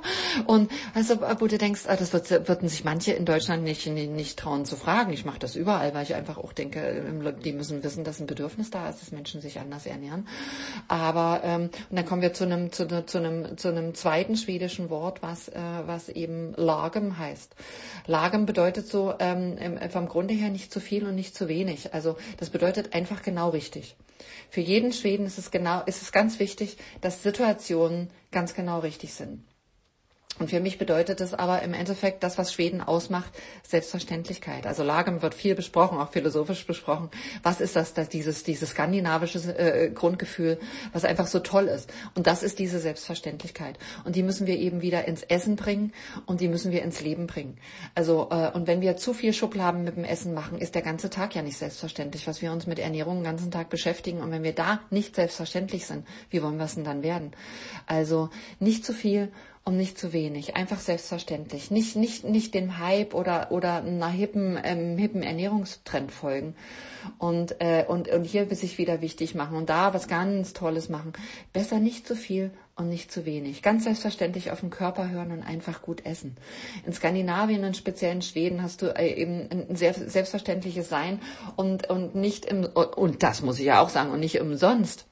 [0.46, 4.12] Und also, wo du denkst, ah, das wird, würden sich manche in Deutschland nicht, nicht,
[4.12, 5.14] nicht trauen zu fragen.
[5.14, 7.04] Ich mache das überall, weil ich einfach auch denke,
[7.44, 10.28] die müssen wissen, dass ein Bedürfnis da ist, dass Menschen sich anders ernähren.
[10.88, 14.90] Aber ähm, und dann kommen wir zu einem, zu, zu einem, zu einem zweiten schwedischen
[14.90, 17.56] Wort, was, äh, was eben Lagem heißt.
[18.08, 19.53] Lagem bedeutet so ähm,
[19.90, 21.94] vom Grunde her nicht zu viel und nicht zu wenig.
[21.94, 23.96] Also das bedeutet einfach genau richtig.
[24.50, 29.14] Für jeden Schweden ist es genau, ist es ganz wichtig, dass Situationen ganz genau richtig
[29.14, 29.44] sind.
[30.40, 33.32] Und für mich bedeutet es aber im Endeffekt das, was Schweden ausmacht,
[33.62, 34.66] Selbstverständlichkeit.
[34.66, 37.10] Also Lagem wird viel besprochen, auch philosophisch besprochen.
[37.44, 40.58] Was ist das, das dieses, dieses skandinavische äh, Grundgefühl,
[40.92, 41.92] was einfach so toll ist?
[42.16, 43.78] Und das ist diese Selbstverständlichkeit.
[44.06, 45.94] Und die müssen wir eben wieder ins Essen bringen
[46.26, 47.58] und die müssen wir ins Leben bringen.
[47.94, 51.12] Also, äh, und wenn wir zu viel Schubladen mit dem Essen machen, ist der ganze
[51.12, 54.22] Tag ja nicht selbstverständlich, was wir uns mit Ernährung den ganzen Tag beschäftigen.
[54.22, 57.32] Und wenn wir da nicht selbstverständlich sind, wie wollen wir es denn dann werden?
[57.86, 58.30] Also
[58.60, 59.32] nicht zu viel
[59.66, 60.56] und nicht zu wenig.
[60.56, 61.72] Einfach selbstverständlich.
[61.72, 66.56] Nicht, nicht, nicht dem Hype oder, oder einer hippen, ähm, hippen Ernährungstrend folgen.
[67.18, 71.14] Und, äh, und, und hier sich wieder wichtig machen und da was ganz Tolles machen.
[71.54, 73.62] Besser nicht zu viel und nicht zu wenig.
[73.62, 76.36] Ganz selbstverständlich auf den Körper hören und einfach gut essen.
[76.86, 81.22] In Skandinavien und speziell in Schweden hast du äh, eben ein sehr selbstverständliches Sein
[81.56, 85.06] und, und nicht im, und das muss ich ja auch sagen, und nicht umsonst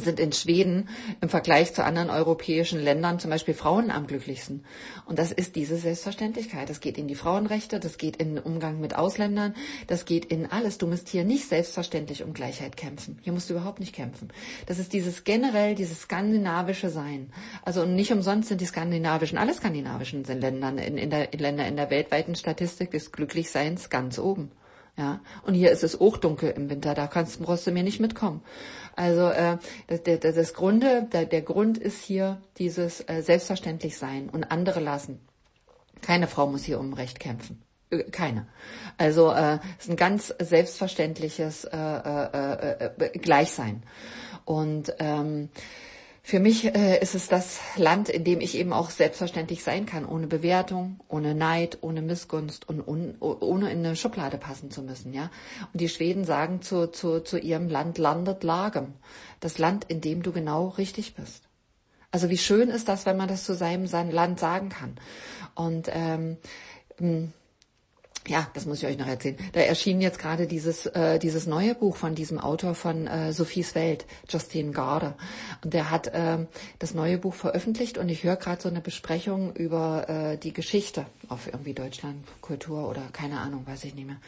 [0.00, 0.88] sind in Schweden
[1.20, 4.64] im Vergleich zu anderen europäischen Ländern zum Beispiel Frauen am glücklichsten.
[5.06, 6.68] Und das ist diese Selbstverständlichkeit.
[6.68, 9.54] Das geht in die Frauenrechte, das geht in den Umgang mit Ausländern,
[9.86, 10.78] das geht in alles.
[10.78, 13.18] Du musst hier nicht selbstverständlich um Gleichheit kämpfen.
[13.22, 14.28] Hier musst du überhaupt nicht kämpfen.
[14.66, 17.30] Das ist dieses generell, dieses skandinavische Sein.
[17.62, 21.76] Also nicht umsonst sind die skandinavischen, alle skandinavischen Länder in, in, der, in Länder in
[21.76, 24.50] der weltweiten Statistik des Glücklichseins ganz oben.
[24.98, 28.00] Ja, und hier ist es auch dunkel im Winter, da kannst, brauchst du mir nicht
[28.00, 28.42] mitkommen.
[28.94, 34.44] Also äh, das, das, das Grunde, der, der Grund ist hier dieses äh, Selbstverständlichsein und
[34.44, 35.20] andere lassen.
[36.00, 37.62] Keine Frau muss hier um Recht kämpfen.
[37.90, 38.46] Äh, keine.
[38.96, 43.82] Also äh, ist ein ganz selbstverständliches äh, äh, äh, Gleichsein.
[44.46, 45.50] Und ähm,
[46.26, 50.04] für mich äh, ist es das Land, in dem ich eben auch selbstverständlich sein kann,
[50.04, 55.12] ohne Bewertung, ohne Neid, ohne Missgunst und un, ohne in eine Schublade passen zu müssen.
[55.12, 55.30] Ja,
[55.72, 58.94] und die Schweden sagen zu, zu, zu ihrem Land landet Lagem,
[59.38, 61.44] das Land, in dem du genau richtig bist.
[62.10, 64.96] Also wie schön ist das, wenn man das zu seinem, seinem Land sagen kann.
[65.54, 66.38] Und ähm,
[68.28, 69.36] ja, das muss ich euch noch erzählen.
[69.52, 73.74] Da erschien jetzt gerade dieses, äh, dieses neue Buch von diesem Autor von äh, Sophies
[73.74, 75.14] Welt, Justine Garde.
[75.62, 76.38] Und der hat äh,
[76.78, 81.06] das neue Buch veröffentlicht und ich höre gerade so eine Besprechung über äh, die Geschichte
[81.28, 84.20] auf irgendwie Deutschland, Kultur oder keine Ahnung, weiß ich nicht mehr.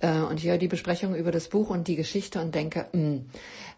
[0.00, 3.00] Äh, und ich höre die Besprechung über das Buch und die Geschichte und denke, mh,
[3.00, 3.30] hm,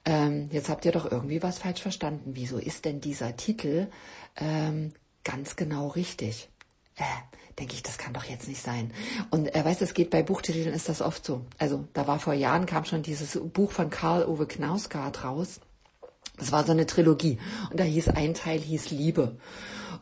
[0.04, 2.30] ähm, jetzt habt ihr doch irgendwie was falsch verstanden.
[2.34, 3.88] Wieso ist denn dieser Titel
[4.36, 4.92] ähm,
[5.24, 6.48] ganz genau richtig?
[6.96, 7.02] Äh,
[7.60, 8.90] denke ich, das kann doch jetzt nicht sein.
[9.30, 11.42] Und er weiß, es geht bei Buchtiteln ist das oft so.
[11.58, 15.60] Also da war vor Jahren kam schon dieses Buch von Karl Ove Knausgard raus.
[16.38, 17.38] Das war so eine Trilogie
[17.70, 19.36] und da hieß ein Teil hieß Liebe.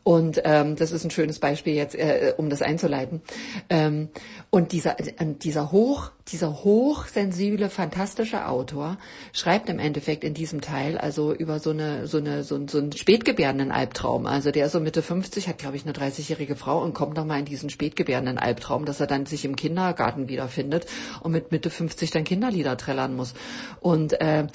[0.09, 3.21] Und ähm, das ist ein schönes Beispiel jetzt, äh, um das einzuleiten.
[3.69, 4.09] Ähm,
[4.49, 8.97] und dieser, äh, dieser hoch, dieser hochsensible, fantastische Autor
[9.35, 12.93] schreibt im Endeffekt in diesem Teil also über so eine, so eine, so, so einen
[12.93, 14.25] spätgebärenden Albtraum.
[14.25, 17.41] Also der ist so Mitte 50, hat glaube ich eine 30-jährige Frau und kommt nochmal
[17.41, 20.87] in diesen spätgebärenden Albtraum, dass er dann sich im Kindergarten wiederfindet
[21.21, 23.35] und mit Mitte 50 dann Kinderlieder trällern muss.
[23.81, 24.47] Und äh,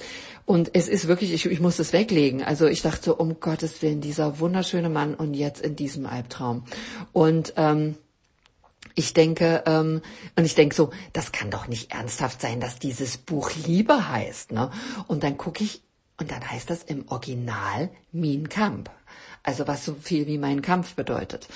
[0.46, 2.44] und es ist wirklich, ich, ich muss es weglegen.
[2.44, 6.66] Also ich dachte so, um Gottes Willen, dieser wunderschöne Mann und jetzt in diesem Albtraum.
[7.14, 7.96] Und ähm,
[8.96, 10.02] ich denke, ähm,
[10.36, 14.52] und ich denke so, das kann doch nicht ernsthaft sein, dass dieses Buch Liebe heißt.
[14.52, 14.70] Ne?
[15.08, 15.82] Und dann gucke ich,
[16.20, 18.90] und dann heißt das im Original Min Kampf.
[19.42, 21.48] Also was so viel wie mein Kampf bedeutet.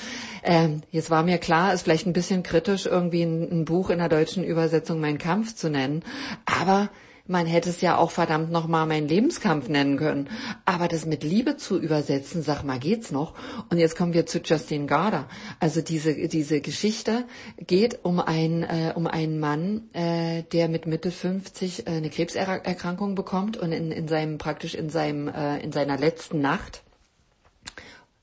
[0.44, 4.00] Ähm, jetzt war mir klar, ist vielleicht ein bisschen kritisch, irgendwie ein, ein Buch in
[4.00, 6.04] der deutschen Übersetzung Mein Kampf zu nennen.
[6.46, 6.90] Aber
[7.28, 10.30] man hätte es ja auch verdammt nochmal meinen Lebenskampf nennen können.
[10.66, 13.34] Aber das mit Liebe zu übersetzen, sag mal, geht's noch?
[13.70, 15.28] Und jetzt kommen wir zu Justine Garda.
[15.60, 17.26] Also diese, diese Geschichte
[17.58, 23.16] geht um, ein, äh, um einen Mann, äh, der mit Mitte 50 äh, eine Krebserkrankung
[23.16, 26.84] bekommt und in, in seinem, praktisch in seinem, äh, in seiner letzten Nacht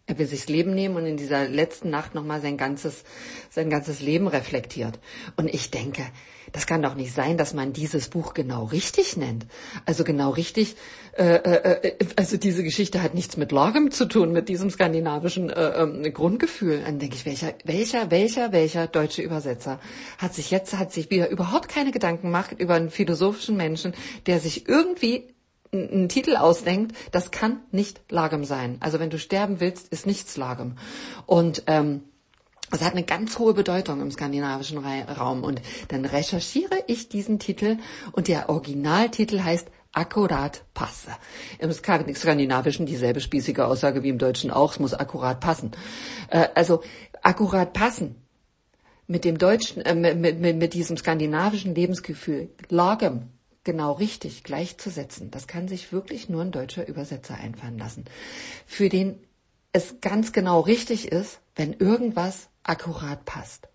[0.07, 3.05] Er will sich's Leben nehmen und in dieser letzten Nacht nochmal sein ganzes,
[3.49, 4.99] sein ganzes Leben reflektiert.
[5.37, 6.03] Und ich denke,
[6.55, 9.45] das kann doch nicht sein, dass man dieses Buch genau richtig nennt.
[9.87, 10.77] Also genau richtig,
[11.19, 15.51] äh, äh, äh also diese Geschichte hat nichts mit Lorgem zu tun, mit diesem skandinavischen
[15.51, 16.83] äh, äh, Grundgefühl.
[16.87, 19.81] Dann denke ich, welcher, welcher, welcher, welcher deutsche Übersetzer
[20.19, 23.93] hat sich jetzt, hat sich wieder überhaupt keine Gedanken gemacht über einen philosophischen Menschen,
[24.27, 25.35] der sich irgendwie
[25.73, 28.77] einen Titel ausdenkt, das kann nicht Lagem sein.
[28.79, 30.77] Also wenn du sterben willst, ist nichts Lagem.
[31.27, 32.03] Und ähm,
[32.71, 35.45] das hat eine ganz hohe Bedeutung im skandinavischen Raum.
[35.45, 37.79] Und dann recherchiere ich diesen Titel
[38.13, 41.13] und der Originaltitel heißt Akkurat passe.
[41.61, 45.71] Im Skandinavischen dieselbe spießige Aussage wie im Deutschen auch, es muss akkurat passen.
[46.31, 46.83] Äh, also
[47.23, 48.17] akkurat passen
[49.07, 53.29] mit dem deutschen, äh, mit, mit, mit diesem skandinavischen Lebensgefühl, lagem,
[53.63, 58.05] genau richtig gleichzusetzen, das kann sich wirklich nur ein deutscher Übersetzer einfallen lassen.
[58.67, 59.19] Für den
[59.73, 63.69] es ganz genau richtig ist, wenn irgendwas akkurat passt.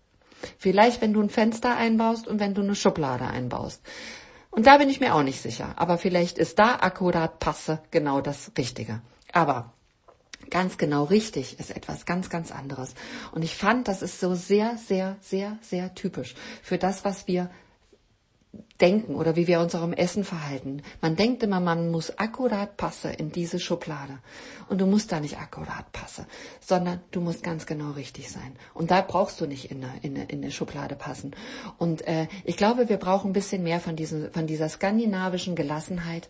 [0.58, 3.82] Vielleicht, wenn du ein Fenster einbaust und wenn du eine Schublade einbaust.
[4.50, 5.74] Und da bin ich mir auch nicht sicher.
[5.76, 9.00] Aber vielleicht ist da akkurat passe genau das Richtige.
[9.32, 9.72] Aber
[10.48, 12.94] ganz genau richtig ist etwas ganz, ganz anderes.
[13.32, 17.50] Und ich fand, das ist so sehr, sehr, sehr, sehr typisch für das, was wir
[18.80, 20.82] denken oder wie wir unserem Essen verhalten.
[21.00, 24.18] Man denkt immer, man muss akkurat passen in diese Schublade.
[24.68, 26.26] Und du musst da nicht akkurat passen,
[26.60, 28.56] sondern du musst ganz genau richtig sein.
[28.74, 31.34] Und da brauchst du nicht in eine, in in Schublade passen.
[31.78, 36.28] Und äh, ich glaube, wir brauchen ein bisschen mehr von, diesem, von dieser skandinavischen Gelassenheit,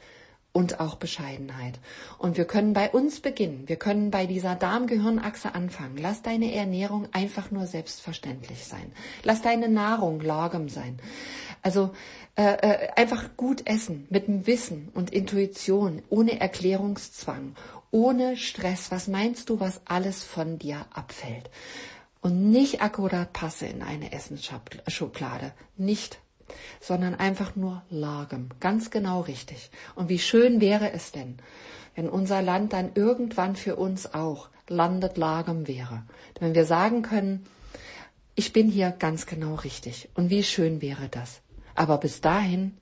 [0.53, 1.79] und auch Bescheidenheit.
[2.19, 3.65] Und wir können bei uns beginnen.
[3.67, 5.97] Wir können bei dieser Darm-Gehirn-Achse anfangen.
[5.97, 8.93] Lass deine Ernährung einfach nur selbstverständlich sein.
[9.23, 10.99] Lass deine Nahrung lagem sein.
[11.63, 11.91] Also
[12.37, 17.55] äh, äh, einfach gut essen mit dem Wissen und Intuition, ohne Erklärungszwang,
[17.91, 18.91] ohne Stress.
[18.91, 21.51] Was meinst du, was alles von dir abfällt?
[22.23, 25.53] Und nicht akkurat passe in eine Essensschublade.
[25.77, 26.19] Nicht
[26.81, 28.49] sondern einfach nur Lagem.
[28.61, 29.71] Ganz genau richtig.
[29.95, 31.39] Und wie schön wäre es denn,
[31.95, 36.05] wenn unser Land dann irgendwann für uns auch landet Lagem wäre.
[36.39, 37.47] Wenn wir sagen können,
[38.35, 40.09] ich bin hier ganz genau richtig.
[40.15, 41.43] Und wie schön wäre das.
[41.75, 42.79] Aber bis dahin,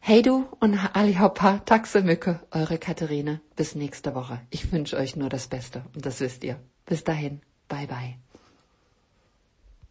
[0.00, 3.40] hey du und Ali Hoppa, Taxemücke, eure Katharine.
[3.56, 4.40] Bis nächste Woche.
[4.50, 6.60] Ich wünsche euch nur das Beste und das wisst ihr.
[6.86, 8.23] Bis dahin, bye bye.